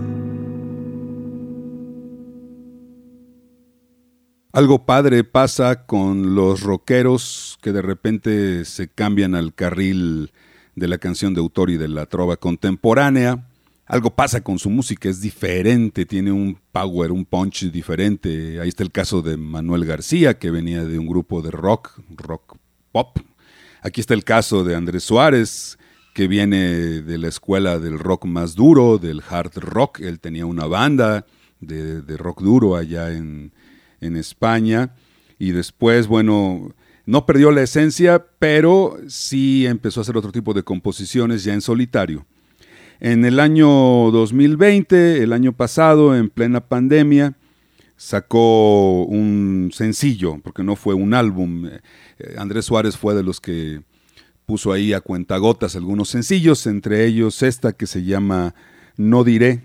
Algo 4.59 4.85
padre 4.85 5.23
pasa 5.23 5.87
con 5.87 6.35
los 6.35 6.63
rockeros 6.63 7.61
que 7.63 7.71
de 7.71 7.81
repente 7.81 8.65
se 8.65 8.89
cambian 8.89 9.37
al 9.37 9.55
carril 9.55 10.33
de 10.75 10.89
la 10.89 10.99
canción 10.99 11.33
de 11.33 11.39
autor 11.39 11.71
y 11.71 11.77
de 11.77 11.87
la 11.87 12.07
trova 12.07 12.37
contemporánea. 12.37 13.47
Algo 13.87 14.17
pasa 14.17 14.41
con 14.41 14.59
su 14.59 14.69
música, 14.69 15.09
es 15.09 15.21
diferente, 15.21 16.07
tiene 16.07 16.33
un 16.33 16.59
power, 16.73 17.13
un 17.13 17.25
punch 17.25 17.71
diferente. 17.71 18.61
Ahí 18.61 18.69
está 18.69 18.83
el 18.83 18.91
caso 18.91 19.23
de 19.23 19.37
Manuel 19.37 19.85
García, 19.85 20.41
que 20.41 20.51
venía 20.51 20.85
de 20.85 20.99
un 20.99 21.07
grupo 21.07 21.41
de 21.41 21.53
rock, 21.53 21.93
rock 22.17 22.57
pop. 22.91 23.17
Aquí 23.81 24.01
está 24.01 24.15
el 24.15 24.25
caso 24.25 24.65
de 24.65 24.75
Andrés 24.75 25.05
Suárez, 25.05 25.79
que 26.15 26.27
viene 26.27 27.01
de 27.03 27.17
la 27.17 27.29
escuela 27.29 27.79
del 27.79 27.97
rock 27.97 28.25
más 28.25 28.57
duro, 28.57 28.99
del 28.99 29.23
hard 29.31 29.57
rock. 29.59 30.01
Él 30.01 30.19
tenía 30.19 30.47
una 30.47 30.67
banda 30.67 31.27
de, 31.61 32.17
rock 32.17 32.43
duro 32.43 32.75
allá 32.75 33.13
en, 33.13 33.53
en 34.01 34.17
España. 34.17 34.95
Y 35.39 35.53
después, 35.53 36.07
bueno, 36.07 36.75
no 37.07 37.25
perdió 37.27 37.51
la 37.51 37.63
esencia, 37.63 38.27
pero 38.39 38.99
sí 39.09 39.67
empezó 39.67 40.01
a 40.01 40.03
hacer 40.03 40.17
otro 40.17 40.33
tipo 40.33 40.53
de 40.53 40.63
composiciones 40.63 41.45
ya 41.45 41.55
en 41.55 41.61
solitario. 41.61 42.27
En 43.01 43.25
el 43.25 43.39
año 43.39 43.67
2020, 44.11 45.23
el 45.23 45.33
año 45.33 45.53
pasado, 45.53 46.17
en 46.17 46.29
plena 46.29 46.61
pandemia, 46.61 47.37
sacó 47.97 49.05
un 49.05 49.71
sencillo, 49.73 50.39
porque 50.43 50.63
no 50.63 50.77
fue 50.77 50.95
un 50.95 51.15
álbum. 51.15 51.67
Eh, 51.67 51.81
Andrés 52.37 52.65
Suárez 52.65 52.97
fue 52.97 53.15
de 53.15 53.23
los 53.23 53.41
que 53.41 53.83
puso 54.47 54.73
ahí 54.73 54.93
a 54.93 55.01
cuentagotas 55.01 55.77
algunos 55.77 56.09
sencillos, 56.09 56.67
entre 56.67 57.05
ellos 57.07 57.43
esta 57.43 57.73
que 57.73 57.87
se 57.87 58.05
llama 58.05 58.55
No 58.97 59.25
Diré, 59.25 59.63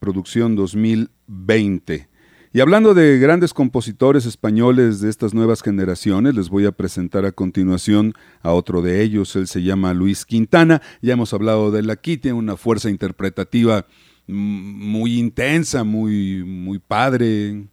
producción 0.00 0.56
2020. 0.56 2.08
Y 2.54 2.60
hablando 2.60 2.94
de 2.94 3.18
grandes 3.18 3.52
compositores 3.52 4.26
españoles 4.26 5.00
de 5.00 5.10
estas 5.10 5.34
nuevas 5.34 5.60
generaciones, 5.60 6.36
les 6.36 6.48
voy 6.48 6.66
a 6.66 6.70
presentar 6.70 7.24
a 7.24 7.32
continuación 7.32 8.14
a 8.42 8.52
otro 8.52 8.80
de 8.80 9.02
ellos. 9.02 9.34
Él 9.34 9.48
se 9.48 9.64
llama 9.64 9.92
Luis 9.92 10.24
Quintana. 10.24 10.80
Ya 11.02 11.14
hemos 11.14 11.34
hablado 11.34 11.72
de 11.72 11.80
él 11.80 11.90
aquí, 11.90 12.16
tiene 12.16 12.38
una 12.38 12.56
fuerza 12.56 12.90
interpretativa 12.90 13.86
muy 14.28 15.18
intensa, 15.18 15.82
muy, 15.82 16.44
muy 16.44 16.78
padre. 16.78 17.64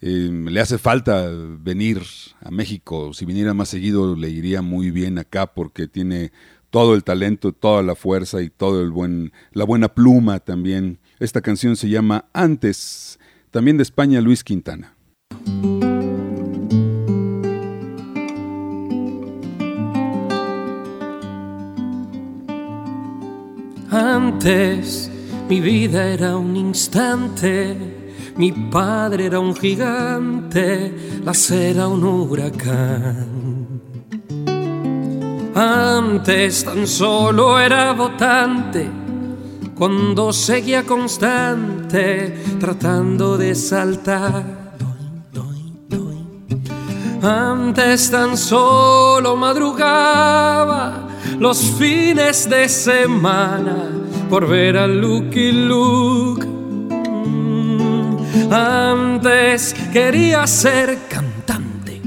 Em, 0.00 0.46
le 0.46 0.60
hace 0.60 0.78
falta 0.78 1.28
venir 1.58 2.00
a 2.42 2.52
México. 2.52 3.12
Si 3.14 3.24
viniera 3.24 3.54
más 3.54 3.70
seguido, 3.70 4.14
le 4.14 4.30
iría 4.30 4.62
muy 4.62 4.92
bien 4.92 5.18
acá 5.18 5.52
porque 5.52 5.88
tiene 5.88 6.30
todo 6.70 6.94
el 6.94 7.02
talento, 7.02 7.50
toda 7.50 7.82
la 7.82 7.96
fuerza 7.96 8.40
y 8.40 8.50
todo 8.50 8.82
el 8.82 8.92
buen, 8.92 9.32
la 9.50 9.64
buena 9.64 9.88
pluma 9.88 10.38
también. 10.38 11.00
Esta 11.18 11.40
canción 11.40 11.74
se 11.74 11.88
llama 11.88 12.26
Antes 12.32 13.18
también 13.52 13.76
de 13.76 13.84
España, 13.84 14.20
Luis 14.20 14.42
Quintana. 14.42 14.96
Antes 23.90 25.10
mi 25.48 25.60
vida 25.60 26.08
era 26.08 26.36
un 26.36 26.56
instante, 26.56 27.76
mi 28.36 28.50
padre 28.52 29.26
era 29.26 29.38
un 29.38 29.54
gigante, 29.54 31.20
la 31.22 31.32
era 31.54 31.88
un 31.88 32.02
huracán. 32.02 33.82
Antes 35.54 36.64
tan 36.64 36.86
solo 36.86 37.60
era 37.60 37.92
votante 37.92 39.01
cuando 39.82 40.32
seguía 40.32 40.84
constante 40.84 42.40
tratando 42.60 43.36
de 43.36 43.52
saltar. 43.56 44.44
Antes 47.20 48.08
tan 48.08 48.36
solo 48.36 49.34
madrugaba 49.34 51.08
los 51.36 51.58
fines 51.80 52.48
de 52.48 52.68
semana 52.68 53.90
por 54.30 54.46
ver 54.46 54.78
a 54.78 54.86
Lucky 54.86 55.50
Luke. 55.50 56.46
Antes 58.52 59.74
quería 59.92 60.46
ser 60.46 60.96
cantante 61.08 62.00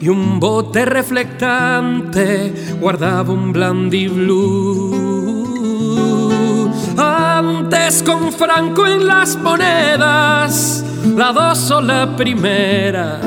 y 0.00 0.08
un 0.08 0.40
bote 0.40 0.84
reflectante 0.84 2.52
guardaba 2.80 3.32
un 3.32 3.52
Blandy 3.52 4.08
Blue. 4.08 5.03
Antes 7.46 8.02
con 8.02 8.32
Franco 8.32 8.86
en 8.86 9.06
las 9.06 9.36
monedas, 9.36 10.82
la 11.14 11.30
dos 11.30 11.70
o 11.70 11.82
la 11.82 12.16
primera 12.16 13.20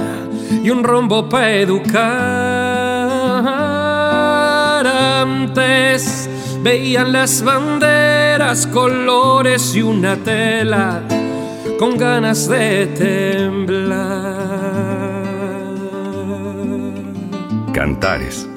y 0.64 0.72
un 0.72 0.84
rombo 0.84 1.30
para 1.30 1.52
educar. 1.54 1.98
Antes 4.88 6.28
veían 6.64 7.14
las 7.14 7.44
banderas, 7.44 8.66
colores 8.66 9.76
y 9.76 9.84
una 9.84 10.16
tela 10.16 11.04
con 11.78 11.96
ganas 11.96 12.48
de 12.50 12.88
temblar. 12.88 13.98
Cantares. 17.72 18.50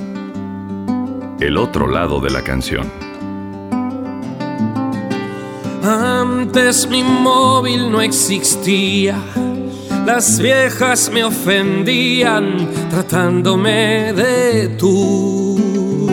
El 1.39 1.59
otro 1.59 1.87
lado 1.87 2.19
de 2.21 2.31
la 2.31 2.43
canción. 2.43 3.10
Antes 5.83 6.87
mi 6.87 7.03
móvil 7.03 7.91
no 7.91 8.03
existía. 8.03 9.17
Las 10.05 10.39
viejas 10.39 11.11
me 11.11 11.25
ofendían 11.25 12.69
tratándome 12.91 14.13
de 14.13 14.69
tú. 14.79 16.07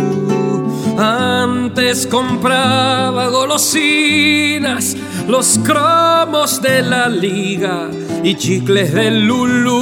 Antes 0.97 2.07
compraba 2.07 3.27
golosinas, 3.27 4.95
los 5.27 5.59
cromos 5.59 6.61
de 6.61 6.81
la 6.81 7.09
liga 7.09 7.89
y 8.23 8.35
chicles 8.35 8.93
del 8.93 9.27
Lulú. 9.27 9.77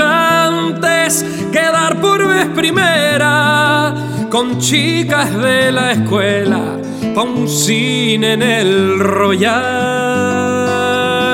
Antes 0.00 1.24
quedar 1.50 2.00
por 2.00 2.28
vez 2.28 2.46
primera 2.54 3.94
con 4.30 4.58
chicas 4.58 5.36
de 5.36 5.72
la 5.72 5.92
escuela 5.92 6.83
pa' 7.14 7.22
un 7.22 7.48
cine 7.48 8.34
en 8.34 8.42
el 8.42 8.98
Royal. 9.00 9.62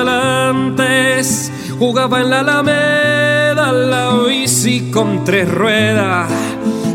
Antes 0.09 1.51
jugaba 1.77 2.21
en 2.21 2.29
la 2.29 2.39
Alameda 2.39 3.71
la 3.71 4.17
bici 4.27 4.91
con 4.91 5.23
tres 5.23 5.49
ruedas, 5.49 6.29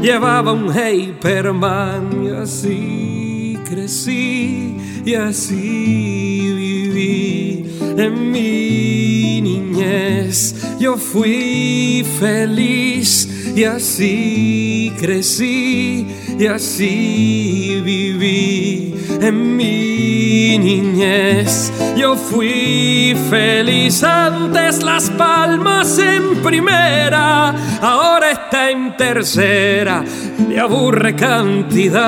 llevaba 0.02 0.52
un 0.52 0.72
Hyperman 0.72 2.24
y 2.24 2.28
así 2.30 3.58
crecí 3.68 4.76
y 5.04 5.14
así 5.14 6.52
viví 6.54 7.64
en 7.96 8.30
mi 8.30 9.40
niñez. 9.42 10.54
Yo 10.78 10.96
fui 10.96 12.04
feliz 12.18 13.28
y 13.56 13.64
así 13.64 14.92
crecí 14.98 16.06
y 16.38 16.46
así 16.46 17.80
viví 17.82 18.94
en 19.20 19.56
mi 19.56 20.58
niñez. 20.58 21.72
Yo 21.96 22.16
fui 22.16 23.16
feliz 23.30 24.02
antes 24.02 24.82
las 24.82 25.10
palmas 25.10 25.98
en 25.98 26.42
primera, 26.42 27.54
ahora 27.80 28.32
está 28.32 28.70
en 28.70 28.96
tercera, 28.96 30.04
le 30.48 30.60
aburre 30.60 31.14
cantidad. 31.16 32.02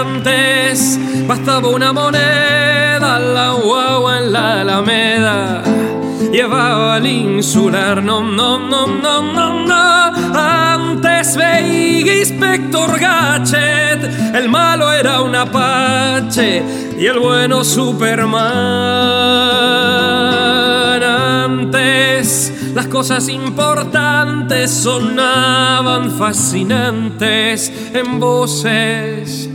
Antes 0.00 0.98
bastaba 1.26 1.68
una 1.68 1.92
moneda, 1.92 3.18
la 3.18 3.52
guagua 3.52 4.18
en 4.18 4.32
la 4.32 4.60
alameda 4.60 5.64
llevaba 6.34 6.96
al 6.96 7.06
insular. 7.06 8.02
No, 8.02 8.20
no, 8.22 8.58
no, 8.58 8.86
no, 8.86 9.22
no, 9.22 9.66
no. 9.66 10.73
Inspector 12.20 13.00
Gadget, 13.00 14.34
el 14.34 14.48
malo 14.50 14.92
era 14.92 15.22
un 15.22 15.34
apache 15.34 16.62
y 16.98 17.06
el 17.06 17.18
bueno 17.18 17.64
Superman. 17.64 18.34
Antes 21.02 22.52
las 22.74 22.86
cosas 22.88 23.30
importantes 23.30 24.70
sonaban 24.70 26.10
fascinantes 26.10 27.72
en 27.94 28.20
voces 28.20 29.48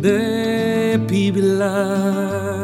de 0.00 1.00
Pibla. 1.06 2.63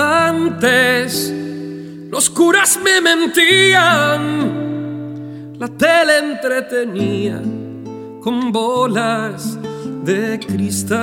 Antes 0.00 1.34
los 2.08 2.30
curas 2.30 2.78
me 2.80 3.00
mentían, 3.00 4.28
la 5.58 5.66
tele 5.66 6.18
entretenía 6.18 7.42
con 8.20 8.52
bolas 8.52 9.58
de 10.04 10.38
cristal. 10.38 11.00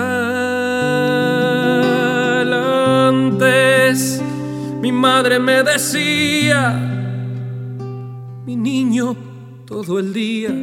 Antes 2.53 4.21
mi 4.79 4.93
madre 4.93 5.39
me 5.39 5.61
decía, 5.61 6.71
mi 8.45 8.55
niño 8.55 9.13
todo 9.65 9.99
el 9.99 10.13
día, 10.13 10.55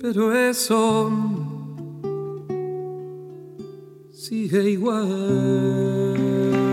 pero 0.00 0.34
eso 0.34 1.12
sigue 4.10 4.70
igual. 4.70 6.67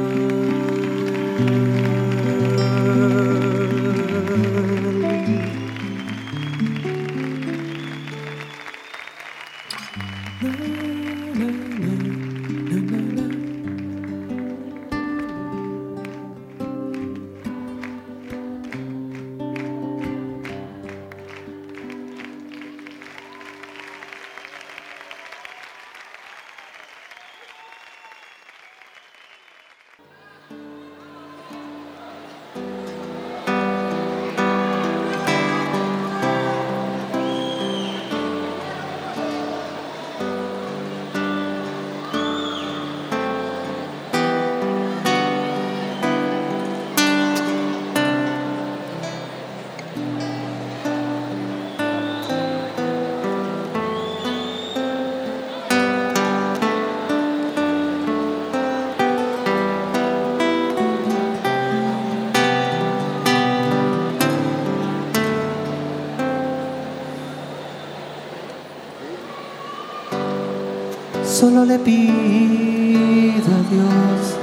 Le 71.67 71.79
pido 71.79 73.47
a 73.57 73.61
Dios 73.71 74.37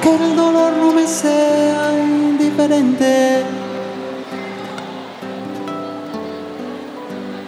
que 0.00 0.14
el 0.14 0.36
dolor 0.36 0.72
no 0.76 0.92
me 0.92 1.06
sea 1.06 1.92
indiferente, 1.98 3.42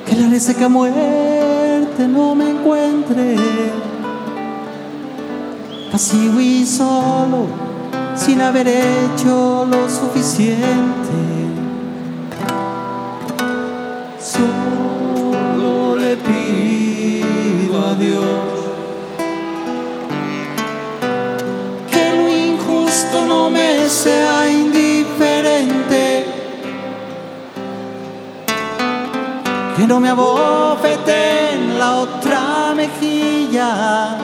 que 0.06 0.16
la 0.16 0.28
reseca 0.28 0.68
muerte 0.68 2.08
no 2.08 2.34
me 2.34 2.50
encuentre 2.50 3.36
pasivo 5.92 6.40
y 6.40 6.66
solo 6.66 7.46
sin 8.16 8.40
haber 8.40 8.66
hecho 8.68 9.66
lo 9.70 9.88
suficiente. 9.88 11.35
Sea 24.06 24.48
indiferente, 24.48 26.26
que 29.76 29.84
no 29.88 29.98
me 29.98 30.10
abofete 30.10 31.54
en 31.54 31.76
la 31.76 31.96
otra 32.06 32.72
mejilla, 32.76 34.16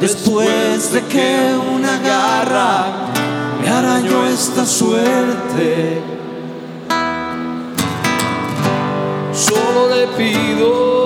después 0.00 0.92
de 0.92 1.00
que 1.12 1.28
una 1.76 1.94
garra 1.98 2.86
me 3.60 3.68
arañó 3.68 4.26
esta 4.26 4.66
suerte. 4.66 6.02
Solo 9.32 9.80
le 9.94 10.08
pido 10.18 10.99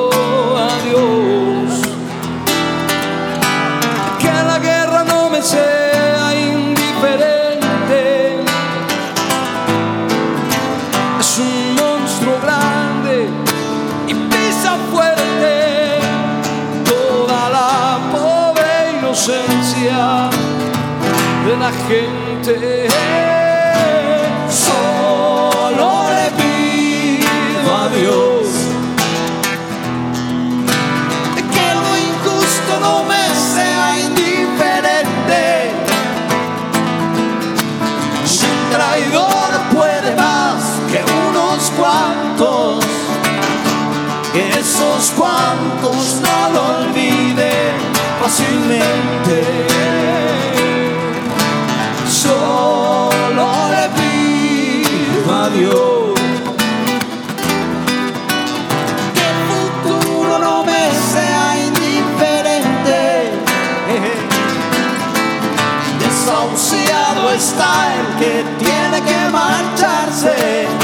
Solo 22.45 22.61
le 26.11 26.29
pido 26.37 27.75
a 27.75 27.89
Dios 27.89 28.49
que 31.55 31.67
lo 31.75 31.97
injusto 31.97 32.73
no 32.83 33.05
me 33.05 33.25
sea 33.35 33.99
indiferente. 33.99 35.43
Si 38.27 38.45
un 38.45 38.71
traidor 38.71 39.51
puede 39.73 40.15
más 40.15 40.63
que 40.93 41.03
unos 41.29 41.71
cuantos, 41.79 42.85
esos 44.35 45.13
cuantos 45.17 46.21
no 46.21 46.51
lo 46.53 46.63
olviden 46.81 47.73
fácilmente. 48.21 49.94
Que 55.55 55.61
el 59.31 59.41
futuro 59.49 60.39
no 60.41 60.65
me 60.65 60.91
sea 61.13 61.57
indiferente. 61.65 63.31
Desahuciado 66.01 67.31
está 67.31 67.95
el 67.95 68.07
que 68.19 68.45
tiene 68.59 69.01
que 69.03 69.31
marcharse. 69.31 70.84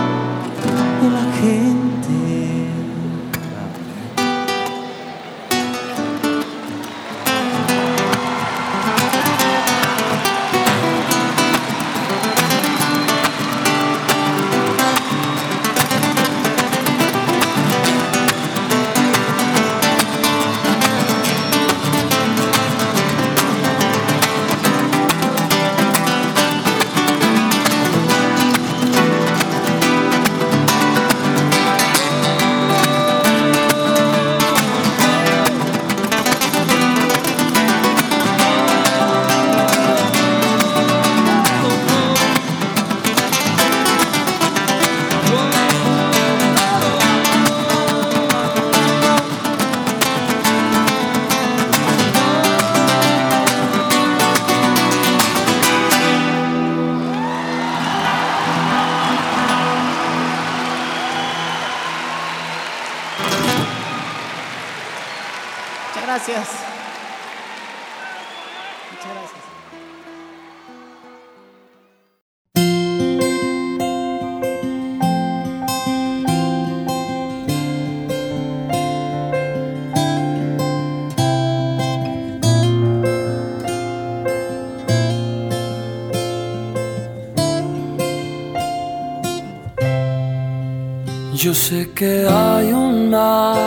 Yo 91.43 91.55
sé 91.55 91.89
que 91.95 92.27
hay 92.29 92.71
un 92.71 93.09
mar 93.09 93.57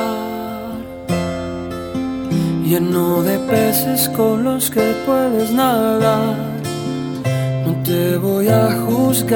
lleno 2.64 3.20
de 3.24 3.36
peces 3.50 4.08
con 4.10 4.44
los 4.44 4.70
que 4.70 4.94
puedes 5.04 5.50
nadar. 5.50 6.36
No 7.66 7.74
te 7.82 8.16
voy 8.16 8.46
a 8.46 8.70
juzgar 8.86 9.34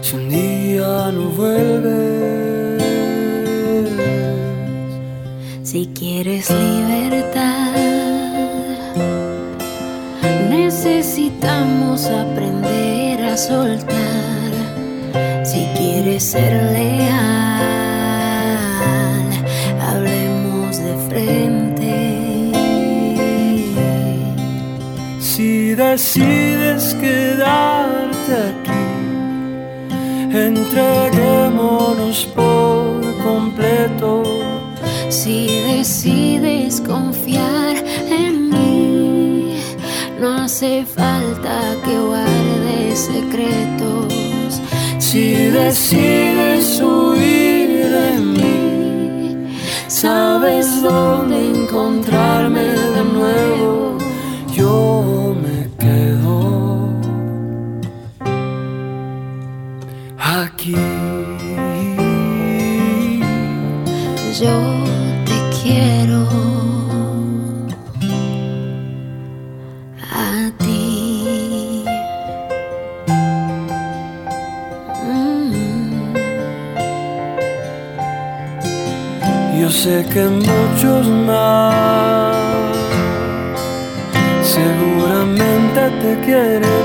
si 0.00 0.14
un 0.14 0.28
día 0.28 1.10
no 1.10 1.24
vuelves. 1.30 2.84
Si 5.64 5.88
quieres 5.88 6.48
libertad, 6.50 7.72
necesitamos 10.50 12.06
aprender 12.06 13.24
a 13.24 13.36
soltar. 13.36 13.89
Ser 16.20 16.52
leal, 16.52 17.16
hablemos 19.80 20.76
de 20.76 20.94
frente. 21.08 21.96
Si 25.18 25.74
decides 25.74 26.94
quedarte 27.00 28.32
aquí, 28.50 28.84
entreguémonos 30.36 32.26
por 32.36 33.00
completo. 33.24 34.22
Si 35.08 35.46
decides 35.72 36.82
confiar 36.82 37.76
en 38.10 38.50
mí, 38.50 39.54
no 40.20 40.44
hace 40.44 40.84
falta 40.84 41.74
que 41.82 41.98
guardes 41.98 42.98
secretos. 42.98 44.09
Si 45.10 45.34
decides 45.34 46.80
huir 46.80 47.68
de 47.90 48.20
mí, 48.20 49.56
sabes 49.88 50.80
dónde 50.80 51.46
encontrarme 51.50 52.62
de 52.62 53.02
nuevo. 53.02 53.98
Yo 54.54 55.29
que 80.12 80.24
muchos 80.24 81.06
más. 81.08 82.76
Seguramente 84.42 85.80
te 86.02 86.20
quieren 86.24 86.79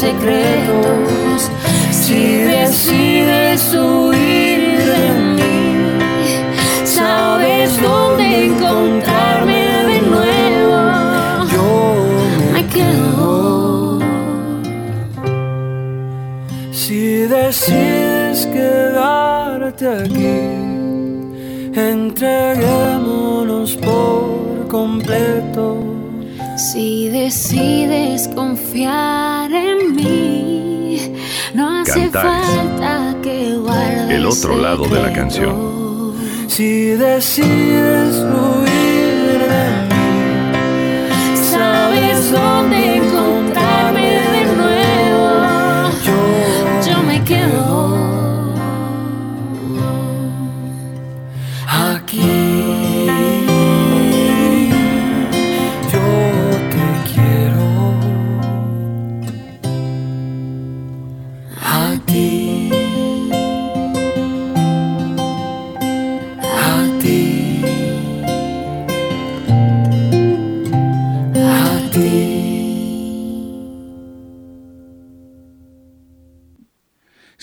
secretos. 0.00 1.50
Si 1.90 2.20
decides 2.56 3.62
huir 3.74 4.78
de 4.92 5.04
mí, 5.36 5.60
sabes 6.84 7.68
dónde 7.82 8.46
encontrarme 8.46 9.62
de 9.90 9.98
nuevo. 10.12 10.78
Yo 11.54 11.70
me 12.54 12.62
quedo. 12.74 13.98
Si 16.72 17.00
decides 17.36 18.46
quedarte 18.46 19.84
aquí, 19.86 20.40
entreguémonos 21.78 23.70
por 23.76 24.66
completo. 24.68 25.66
Si 26.56 27.08
decides 27.08 28.28
confiar 28.28 29.39
guardes 33.58 34.10
El 34.10 34.26
otro 34.26 34.56
lado 34.56 34.86
de 34.88 35.02
la 35.02 35.12
canción. 35.12 36.14
Si 36.48 36.90
decides 36.90 38.16
huir 38.16 39.38
de 39.38 39.70
mí, 39.88 41.36
Sabes 41.36 42.32
dónde 42.32 42.96
encontrarme 42.96 43.39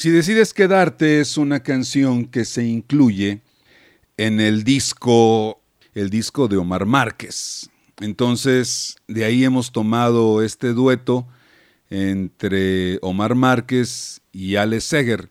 Si 0.07 0.11
decides 0.11 0.53
quedarte 0.53 1.19
es 1.19 1.37
una 1.37 1.61
canción 1.63 2.27
que 2.27 2.45
se 2.45 2.63
incluye 2.63 3.41
en 4.15 4.39
el 4.39 4.63
disco, 4.63 5.61
el 5.93 6.09
disco 6.09 6.47
de 6.47 6.55
Omar 6.55 6.85
Márquez. 6.85 7.69
Entonces, 7.99 8.95
de 9.09 9.25
ahí 9.25 9.43
hemos 9.43 9.73
tomado 9.73 10.41
este 10.41 10.71
dueto 10.71 11.27
entre 11.89 12.99
Omar 13.01 13.35
Márquez 13.35 14.21
y 14.31 14.55
Ale 14.55 14.79
Seger. 14.79 15.29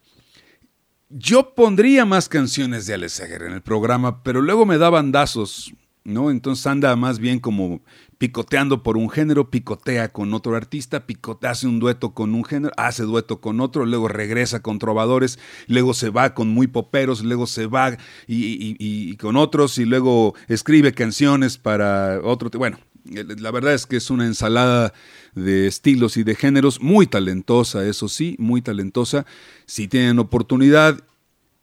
Yo 1.09 1.55
pondría 1.55 2.05
más 2.05 2.29
canciones 2.29 2.85
de 2.85 2.93
Ale 2.93 3.09
Seger 3.09 3.45
en 3.45 3.55
el 3.55 3.62
programa, 3.62 4.22
pero 4.22 4.43
luego 4.43 4.66
me 4.66 4.77
da 4.77 4.91
bandazos, 4.91 5.72
¿no? 6.07 6.30
Entonces 6.30 6.66
anda 6.66 6.94
más 6.96 7.18
bien 7.18 7.40
como 7.40 7.82
picoteando 8.18 8.82
por 8.82 8.96
un 8.96 9.11
género, 9.11 9.50
picotea 9.50 10.09
con 10.12 10.32
otro 10.32 10.57
artista, 10.57 11.04
picotea, 11.07 11.50
hace 11.50 11.66
un 11.66 11.80
dueto 11.80 12.14
con 12.14 12.34
un 12.34 12.44
género, 12.44 12.72
hace 12.76 13.02
dueto 13.02 13.40
con 13.40 13.61
otro, 13.61 13.84
luego 13.84 14.09
regresa 14.09 14.62
con 14.62 14.78
trovadores, 14.78 15.38
luego 15.66 15.92
se 15.92 16.11
va 16.11 16.32
con 16.32 16.48
muy 16.48 16.68
poperos, 16.68 17.22
luego 17.24 17.46
se 17.46 17.66
va 17.66 17.96
y, 18.26 18.76
y- 18.78 19.16
con 19.16 19.36
otros, 19.36 19.78
y 19.78 19.84
luego 19.84 20.34
escribe 20.48 20.92
canciones 20.92 21.59
para 21.59 22.20
otro. 22.22 22.50
Bueno, 22.57 22.78
la 23.04 23.50
verdad 23.50 23.74
es 23.74 23.86
que 23.86 23.96
es 23.96 24.11
una 24.11 24.26
ensalada 24.26 24.92
de 25.34 25.66
estilos 25.66 26.16
y 26.16 26.22
de 26.24 26.34
géneros, 26.34 26.80
muy 26.80 27.07
talentosa, 27.07 27.84
eso 27.86 28.09
sí, 28.09 28.36
muy 28.38 28.62
talentosa. 28.62 29.26
Si 29.66 29.88
tienen 29.88 30.18
oportunidad, 30.18 31.00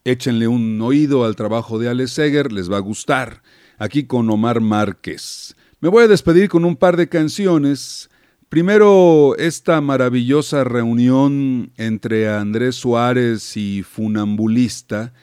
échenle 0.04 0.48
un 0.48 0.82
oído 0.82 1.24
al 1.26 1.36
trabajo 1.36 1.80
de 1.80 1.90
Ale 1.90 2.08
Seger, 2.08 2.52
les 2.52 2.70
va 2.72 2.78
a 2.78 2.82
gustar. 2.82 3.42
Aquí 3.84 4.06
con 4.06 4.30
Omar 4.30 4.62
Márquez. 4.62 5.58
Me 5.82 5.90
voy 5.90 6.06
a 6.06 6.08
despedir 6.08 6.48
con 6.48 6.64
un 6.64 6.78
par 6.78 6.96
de 6.96 7.10
canciones. 7.10 8.10
Primero, 8.48 9.36
esta 9.38 9.82
maravillosa 9.82 10.64
reunión 10.64 11.74
entre 11.76 12.30
Andrés 12.30 12.76
Suárez 12.76 13.58
y 13.58 13.84
Funambulista. 13.84 15.14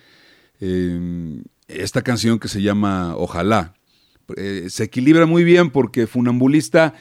eh, 0.61 1.43
esta 1.69 2.03
canción 2.03 2.39
que 2.39 2.49
se 2.49 2.61
llama 2.61 3.17
Ojalá. 3.17 3.73
eh, 4.37 4.67
se 4.69 4.85
equilibra 4.85 5.25
muy 5.25 5.43
bien 5.43 5.71
porque 5.71 6.07
Funambulista 6.07 6.93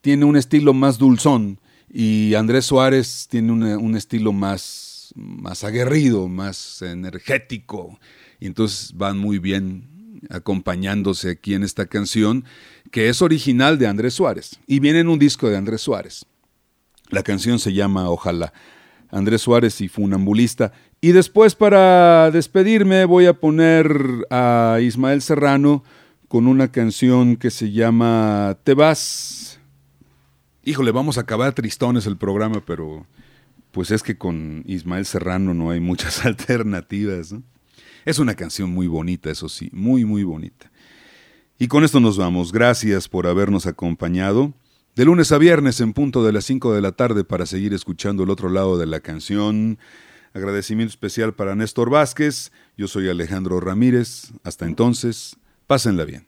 tiene 0.00 0.24
un 0.24 0.36
estilo 0.36 0.72
más 0.72 0.98
dulzón 0.98 1.58
y 1.90 2.34
Andrés 2.34 2.66
Suárez 2.66 3.26
tiene 3.28 3.74
un 3.76 3.96
estilo 3.96 4.32
más, 4.32 5.12
más 5.16 5.64
aguerrido, 5.64 6.28
más 6.28 6.80
energético. 6.80 7.98
Y 8.38 8.46
entonces 8.46 8.92
van 8.96 9.18
muy 9.18 9.40
bien 9.40 9.97
acompañándose 10.30 11.30
aquí 11.30 11.54
en 11.54 11.62
esta 11.62 11.86
canción, 11.86 12.44
que 12.90 13.08
es 13.08 13.22
original 13.22 13.78
de 13.78 13.86
Andrés 13.86 14.14
Suárez 14.14 14.58
y 14.66 14.80
viene 14.80 15.00
en 15.00 15.08
un 15.08 15.18
disco 15.18 15.48
de 15.48 15.56
Andrés 15.56 15.82
Suárez. 15.82 16.26
La 17.10 17.22
canción 17.22 17.58
se 17.58 17.72
llama 17.72 18.10
Ojalá. 18.10 18.52
Andrés 19.10 19.42
Suárez 19.42 19.80
y 19.80 19.88
Funambulista. 19.88 20.72
Y 21.00 21.12
después 21.12 21.54
para 21.54 22.30
despedirme 22.30 23.04
voy 23.04 23.26
a 23.26 23.34
poner 23.34 24.26
a 24.30 24.78
Ismael 24.82 25.22
Serrano 25.22 25.84
con 26.28 26.46
una 26.46 26.70
canción 26.70 27.36
que 27.36 27.50
se 27.50 27.72
llama 27.72 28.58
Te 28.64 28.74
vas. 28.74 29.60
Híjole, 30.64 30.90
vamos 30.90 31.16
a 31.16 31.22
acabar 31.22 31.54
tristones 31.54 32.06
el 32.06 32.18
programa, 32.18 32.62
pero 32.66 33.06
pues 33.70 33.90
es 33.90 34.02
que 34.02 34.18
con 34.18 34.62
Ismael 34.66 35.06
Serrano 35.06 35.54
no 35.54 35.70
hay 35.70 35.80
muchas 35.80 36.24
alternativas. 36.26 37.32
¿no? 37.32 37.42
Es 38.04 38.18
una 38.18 38.34
canción 38.34 38.70
muy 38.70 38.86
bonita, 38.86 39.30
eso 39.30 39.48
sí, 39.48 39.68
muy, 39.72 40.04
muy 40.04 40.24
bonita. 40.24 40.70
Y 41.58 41.68
con 41.68 41.84
esto 41.84 41.98
nos 41.98 42.16
vamos. 42.16 42.52
Gracias 42.52 43.08
por 43.08 43.26
habernos 43.26 43.66
acompañado. 43.66 44.54
De 44.94 45.04
lunes 45.04 45.32
a 45.32 45.38
viernes 45.38 45.80
en 45.80 45.92
punto 45.92 46.24
de 46.24 46.32
las 46.32 46.44
5 46.44 46.72
de 46.72 46.80
la 46.80 46.92
tarde 46.92 47.24
para 47.24 47.46
seguir 47.46 47.74
escuchando 47.74 48.22
el 48.22 48.30
otro 48.30 48.48
lado 48.48 48.78
de 48.78 48.86
la 48.86 49.00
canción. 49.00 49.78
Agradecimiento 50.34 50.90
especial 50.90 51.34
para 51.34 51.54
Néstor 51.54 51.90
Vázquez. 51.90 52.52
Yo 52.76 52.86
soy 52.86 53.08
Alejandro 53.08 53.60
Ramírez. 53.60 54.32
Hasta 54.44 54.66
entonces, 54.66 55.36
pásenla 55.66 56.04
bien. 56.04 56.26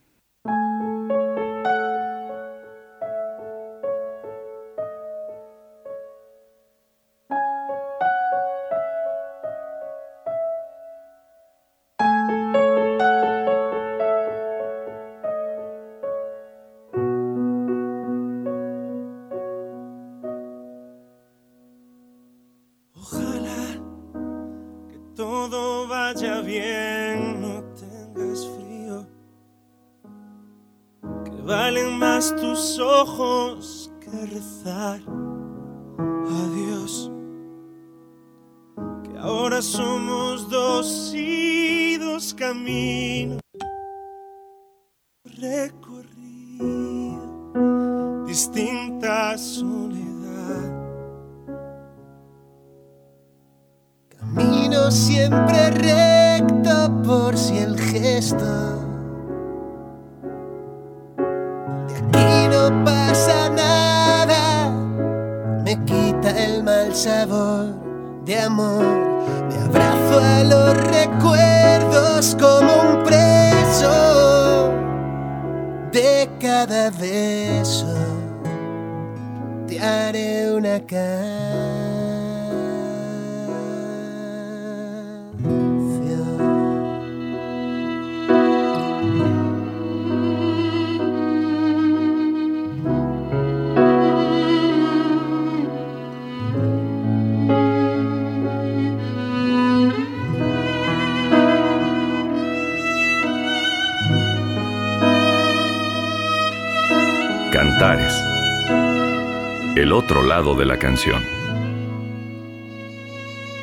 El 109.90 109.96
otro 109.96 110.22
lado 110.22 110.54
de 110.54 110.64
la 110.64 110.78
canción. 110.78 111.20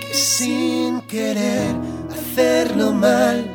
que 0.01 0.13
sin 0.13 0.99
querer 1.03 1.73
hacerlo 2.11 2.91
mal, 2.91 3.45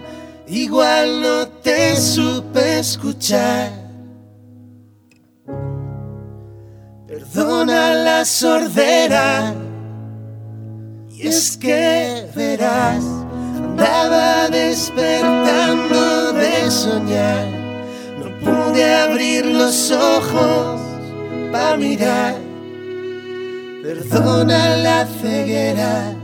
igual 0.48 1.20
no 1.20 1.48
te 1.48 1.94
supe 1.96 2.78
escuchar. 2.78 3.72
Perdona 7.06 7.92
la 7.92 8.24
sordera, 8.24 9.52
y 11.10 11.28
es 11.28 11.58
que 11.58 12.26
verás, 12.34 13.04
andaba 13.54 14.48
despertando 14.48 16.32
de 16.32 16.70
soñar, 16.70 17.48
no 18.18 18.30
pude 18.38 18.94
abrir 18.94 19.44
los 19.44 19.90
ojos 19.90 20.80
para 21.52 21.76
mirar. 21.76 22.41
Perdona 23.92 24.76
la 24.76 25.04
ceguera. 25.04 26.14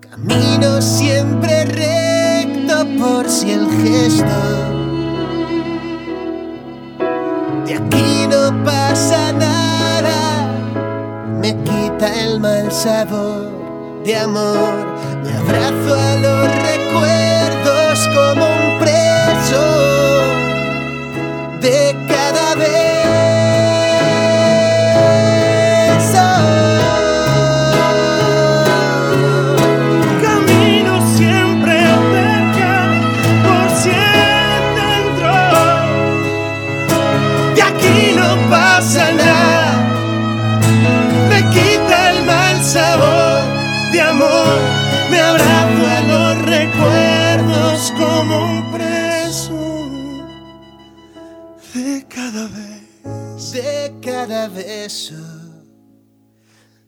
Camino 0.00 0.82
siempre 0.82 1.64
recto 1.66 2.84
por 2.98 3.28
si 3.30 3.52
el 3.52 3.70
gesto 3.70 4.40
de 7.64 7.74
aquí 7.74 8.26
no 8.28 8.64
pasa 8.64 9.32
nada, 9.32 10.50
me 11.40 11.54
quita 11.62 12.08
el 12.24 12.40
mal 12.40 12.72
sabor 12.72 14.02
de 14.04 14.16
amor, 14.16 14.74
me 15.22 15.32
abrazo 15.42 15.94
a 15.94 16.14
los 16.24 16.48
recuerdos 16.68 17.61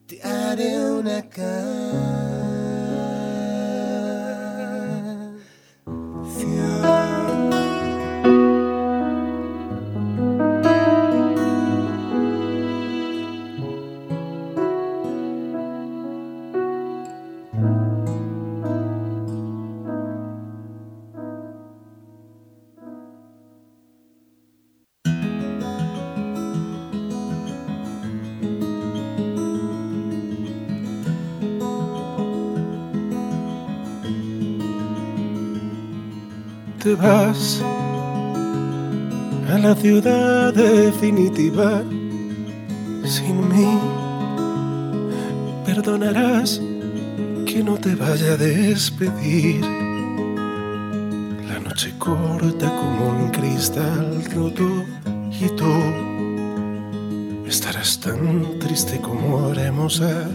te 0.07 0.21
haré 0.23 0.81
una 0.91 1.23
canción. 1.29 1.74
Vas 36.95 37.63
a 39.49 39.59
la 39.59 39.75
ciudad 39.75 40.53
definitiva 40.53 41.83
sin 43.05 43.49
mí. 43.49 43.79
Perdonarás 45.67 46.61
que 47.47 47.63
no 47.63 47.77
te 47.77 47.95
vaya 47.95 48.33
a 48.33 48.37
despedir. 48.37 49.61
La 51.49 51.59
noche 51.61 51.95
corta 51.99 52.69
como 52.69 53.09
un 53.11 53.31
cristal 53.31 54.25
roto 54.35 54.85
y 55.41 55.49
tú 55.57 55.73
estarás 57.47 58.01
tan 58.01 58.59
triste 58.59 59.01
como 59.01 59.47
haremos 59.49 60.01
a 60.01 60.29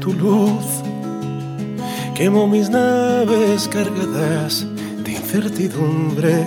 tu 0.00 0.12
luz. 0.12 0.82
Quemo 2.14 2.46
mis 2.46 2.68
naves 2.68 3.68
cargadas 3.68 4.66
incertidumbre 5.32 6.44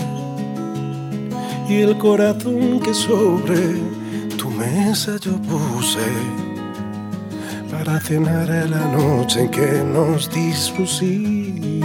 y 1.70 1.76
el 1.84 1.98
corazón 1.98 2.82
que 2.82 2.94
sobre 2.94 3.80
tu 4.38 4.50
mesa 4.50 5.16
yo 5.22 5.42
puse 5.44 6.06
para 7.72 7.98
cenar 8.02 8.52
a 8.52 8.66
la 8.66 8.86
noche 8.92 9.44
en 9.44 9.52
que 9.52 9.82
nos 9.86 10.30
dispusimos 10.30 11.82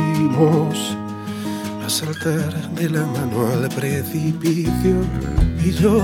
a 1.86 1.88
saltar 1.88 2.52
de 2.74 2.90
la 2.90 3.06
mano 3.06 3.46
al 3.46 3.68
precipicio 3.68 4.96
y 5.64 5.70
yo 5.70 6.02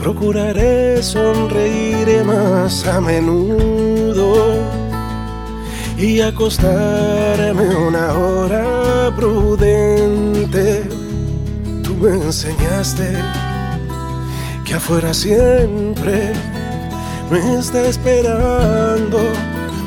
procuraré 0.00 1.02
sonreír 1.02 2.22
más 2.24 2.86
a 2.86 3.00
menudo 3.00 4.77
y 5.98 6.20
acostarme 6.20 7.74
una 7.74 8.12
hora 8.12 9.12
prudente. 9.16 10.84
Tú 11.82 11.94
me 11.94 12.10
enseñaste 12.10 13.16
que 14.64 14.74
afuera 14.74 15.12
siempre 15.12 16.32
me 17.30 17.58
está 17.58 17.88
esperando 17.88 19.18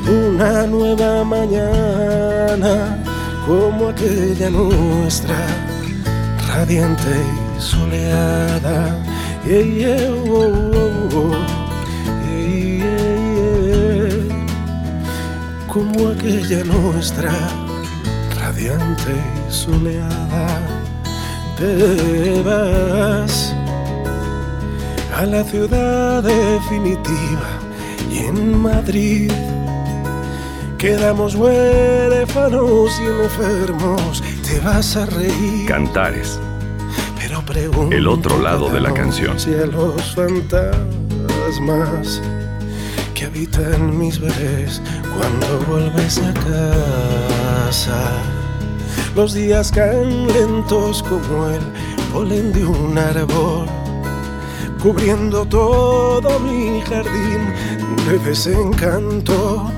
una 0.06 0.66
nueva 0.66 1.24
mañana 1.24 3.02
como 3.46 3.88
aquella 3.88 4.50
nuestra, 4.50 5.36
radiante 6.46 7.16
y 7.56 7.60
soleada. 7.60 8.98
Yeah. 9.44 11.51
Como 15.72 16.10
aquella 16.10 16.62
nuestra, 16.64 17.32
radiante 18.38 19.14
y 19.48 19.50
soleada. 19.50 20.60
Te 21.56 22.42
vas 22.42 23.54
a 25.16 25.24
la 25.24 25.42
ciudad 25.42 26.22
definitiva 26.22 27.58
y 28.12 28.18
en 28.18 28.60
Madrid 28.60 29.32
quedamos 30.76 31.36
huérfanos 31.36 33.00
y 33.00 33.06
enfermos. 33.06 34.22
Te 34.46 34.60
vas 34.60 34.94
a 34.98 35.06
reír. 35.06 35.64
Cantares. 35.66 36.38
Pero 37.18 37.40
pregunto 37.46 37.96
El 37.96 38.08
otro 38.08 38.38
lado 38.42 38.68
de 38.68 38.82
la 38.82 38.92
canción. 38.92 39.40
Si 39.40 39.54
a 39.54 39.64
los 39.64 40.14
fantasmas 40.14 42.20
que 43.14 43.24
habitan 43.24 43.98
mis 43.98 44.20
bebés 44.20 44.82
cuando 45.16 45.58
vuelves 45.68 46.18
a 46.18 46.32
casa. 46.34 48.12
Los 49.14 49.34
días 49.34 49.70
caen 49.70 50.26
lentos 50.28 51.02
como 51.02 51.48
el 51.48 51.60
polen 52.12 52.52
de 52.52 52.64
un 52.64 52.96
árbol, 52.96 53.66
cubriendo 54.82 55.44
todo 55.44 56.38
mi 56.40 56.80
jardín 56.82 57.52
de 58.08 58.18
desencanto. 58.18 59.70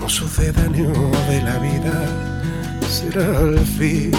No 0.00 0.08
sucedáneo 0.08 0.92
de 1.28 1.42
la 1.42 1.58
vida 1.58 2.06
será 2.88 3.40
el 3.40 3.58
fin. 3.58 4.12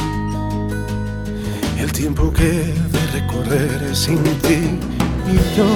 El 1.77 1.91
tiempo 1.91 2.33
que 2.33 2.51
de 2.93 3.07
recorrer 3.13 3.95
sin 3.95 4.23
ti 4.41 4.79
y 5.27 5.57
yo 5.57 5.67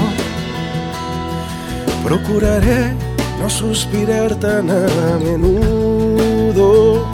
procuraré 2.03 3.10
no 3.39 3.49
suspirar 3.49 4.35
tan 4.35 4.69
a 4.69 5.17
menudo 5.23 7.05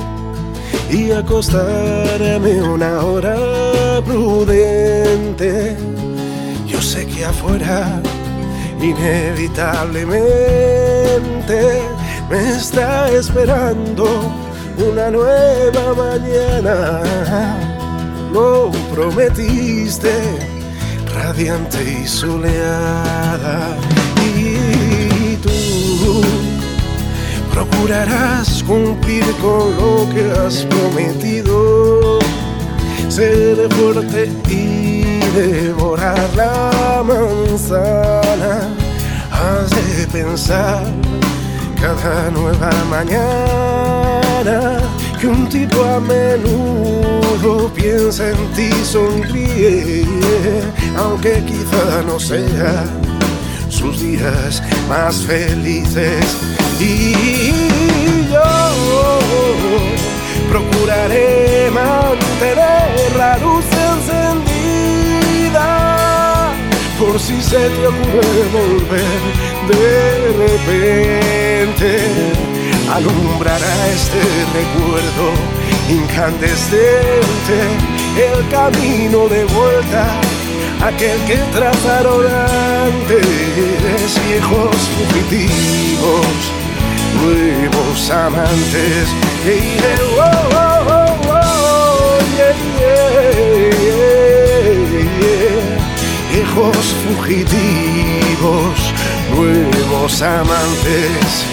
y 0.89 1.11
acostarme 1.11 2.61
una 2.61 3.01
hora 3.01 4.01
prudente. 4.05 5.75
Yo 6.67 6.81
sé 6.81 7.05
que 7.05 7.25
afuera 7.25 8.01
inevitablemente 8.81 11.81
me 12.29 12.49
está 12.49 13.09
esperando 13.11 14.05
una 14.77 15.09
nueva 15.09 15.93
mañana. 15.95 17.01
Lo 18.31 18.71
prometiste, 18.93 20.11
radiante 21.13 22.01
y 22.01 22.07
soleada. 22.07 23.75
Procurarás 27.57 28.63
cumplir 28.63 29.25
con 29.41 29.75
lo 29.77 30.07
que 30.13 30.31
has 30.39 30.65
prometido. 30.65 32.19
Ser 33.09 33.67
fuerte 33.73 34.29
y 34.47 35.19
devorar 35.35 36.29
la 36.35 37.03
manzana. 37.03 38.69
Has 39.31 39.69
de 39.71 40.07
pensar 40.11 40.83
cada 41.81 42.29
nueva 42.31 42.71
mañana 42.89 44.57
que 45.19 45.27
un 45.27 45.47
tipo 45.49 45.83
a 45.83 45.99
menudo 45.99 47.71
piensa 47.73 48.29
en 48.29 48.51
ti, 48.55 48.69
sonríe, 48.83 50.05
aunque 50.95 51.43
quizá 51.45 52.03
no 52.05 52.19
sea 52.19 52.83
sus 53.87 54.01
días 54.01 54.61
más 54.89 55.25
felices. 55.25 56.37
Y 56.79 57.13
yo 58.31 59.19
procuraré 60.49 61.69
mantener 61.71 63.15
la 63.17 63.37
luz 63.37 63.65
encendida 63.93 65.69
por 66.99 67.19
si 67.19 67.41
se 67.41 67.69
te 67.69 67.87
ocurre 67.87 68.43
volver 68.53 69.21
de 69.71 69.87
repente. 70.43 71.89
Alumbrará 72.93 73.75
este 73.89 74.21
recuerdo 74.59 75.25
incandescente 75.89 77.57
el 78.17 78.39
camino 78.49 79.27
de 79.27 79.45
vuelta 79.45 80.26
aquel 80.81 81.19
que 81.25 81.37
trazaron 81.51 82.25
antes 82.25 84.19
viejos 84.27 84.75
fugitivos, 84.95 86.27
nuevos 87.21 88.09
amantes. 88.09 89.07
Yeah, 89.45 89.97
oh, 90.17 90.49
oh, 90.53 90.91
oh. 90.91 91.47
Viejos 96.31 96.85
fugitivos, 97.03 98.77
nuevos 99.35 100.21
amantes. 100.21 101.45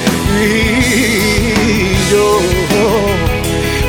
Y 0.43 2.11
yo 2.11 2.41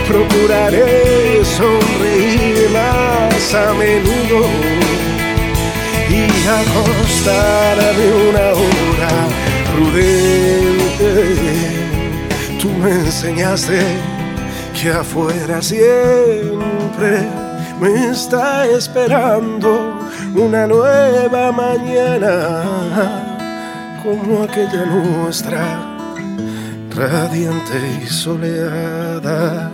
procuraré 0.07 1.43
sonreír 1.43 2.69
más 2.69 3.53
a 3.53 3.73
menudo 3.73 4.74
y 6.45 6.47
acostarme 6.47 8.07
una 8.29 8.47
hora 8.53 9.13
prudente. 9.73 11.09
Tú 12.61 12.69
me 12.69 12.91
enseñaste 12.91 13.81
que 14.79 14.91
afuera 14.91 15.61
siempre 15.61 17.27
me 17.81 18.09
está 18.11 18.67
esperando 18.67 19.99
una 20.35 20.67
nueva 20.67 21.51
mañana 21.51 22.63
como 24.03 24.43
aquella 24.43 24.85
nuestra, 24.85 25.97
radiante 26.95 28.03
y 28.03 28.07
soleada. 28.07 29.71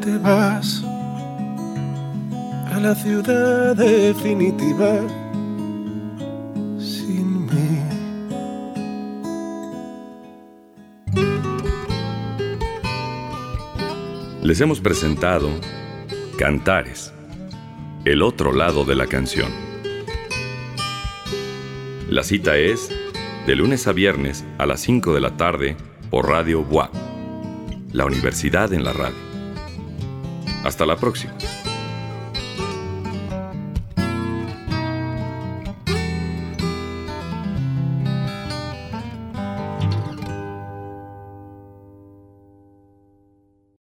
Te 0.00 0.18
vas 0.18 0.81
a 0.81 0.81
la 2.82 2.94
ciudad 2.96 3.76
definitiva 3.76 5.06
sin 6.78 7.46
mí. 7.46 7.78
Les 14.42 14.60
hemos 14.60 14.80
presentado 14.80 15.48
Cantares, 16.36 17.12
el 18.04 18.20
otro 18.20 18.52
lado 18.52 18.84
de 18.84 18.96
la 18.96 19.06
canción. 19.06 19.48
La 22.08 22.24
cita 22.24 22.56
es 22.56 22.90
de 23.46 23.54
lunes 23.54 23.86
a 23.86 23.92
viernes 23.92 24.44
a 24.58 24.66
las 24.66 24.80
5 24.80 25.14
de 25.14 25.20
la 25.20 25.36
tarde 25.36 25.76
por 26.10 26.28
Radio 26.28 26.64
Bois, 26.64 26.90
la 27.92 28.06
universidad 28.06 28.72
en 28.72 28.82
la 28.82 28.92
radio. 28.92 29.14
Hasta 30.64 30.84
la 30.84 30.96
próxima. 30.96 31.32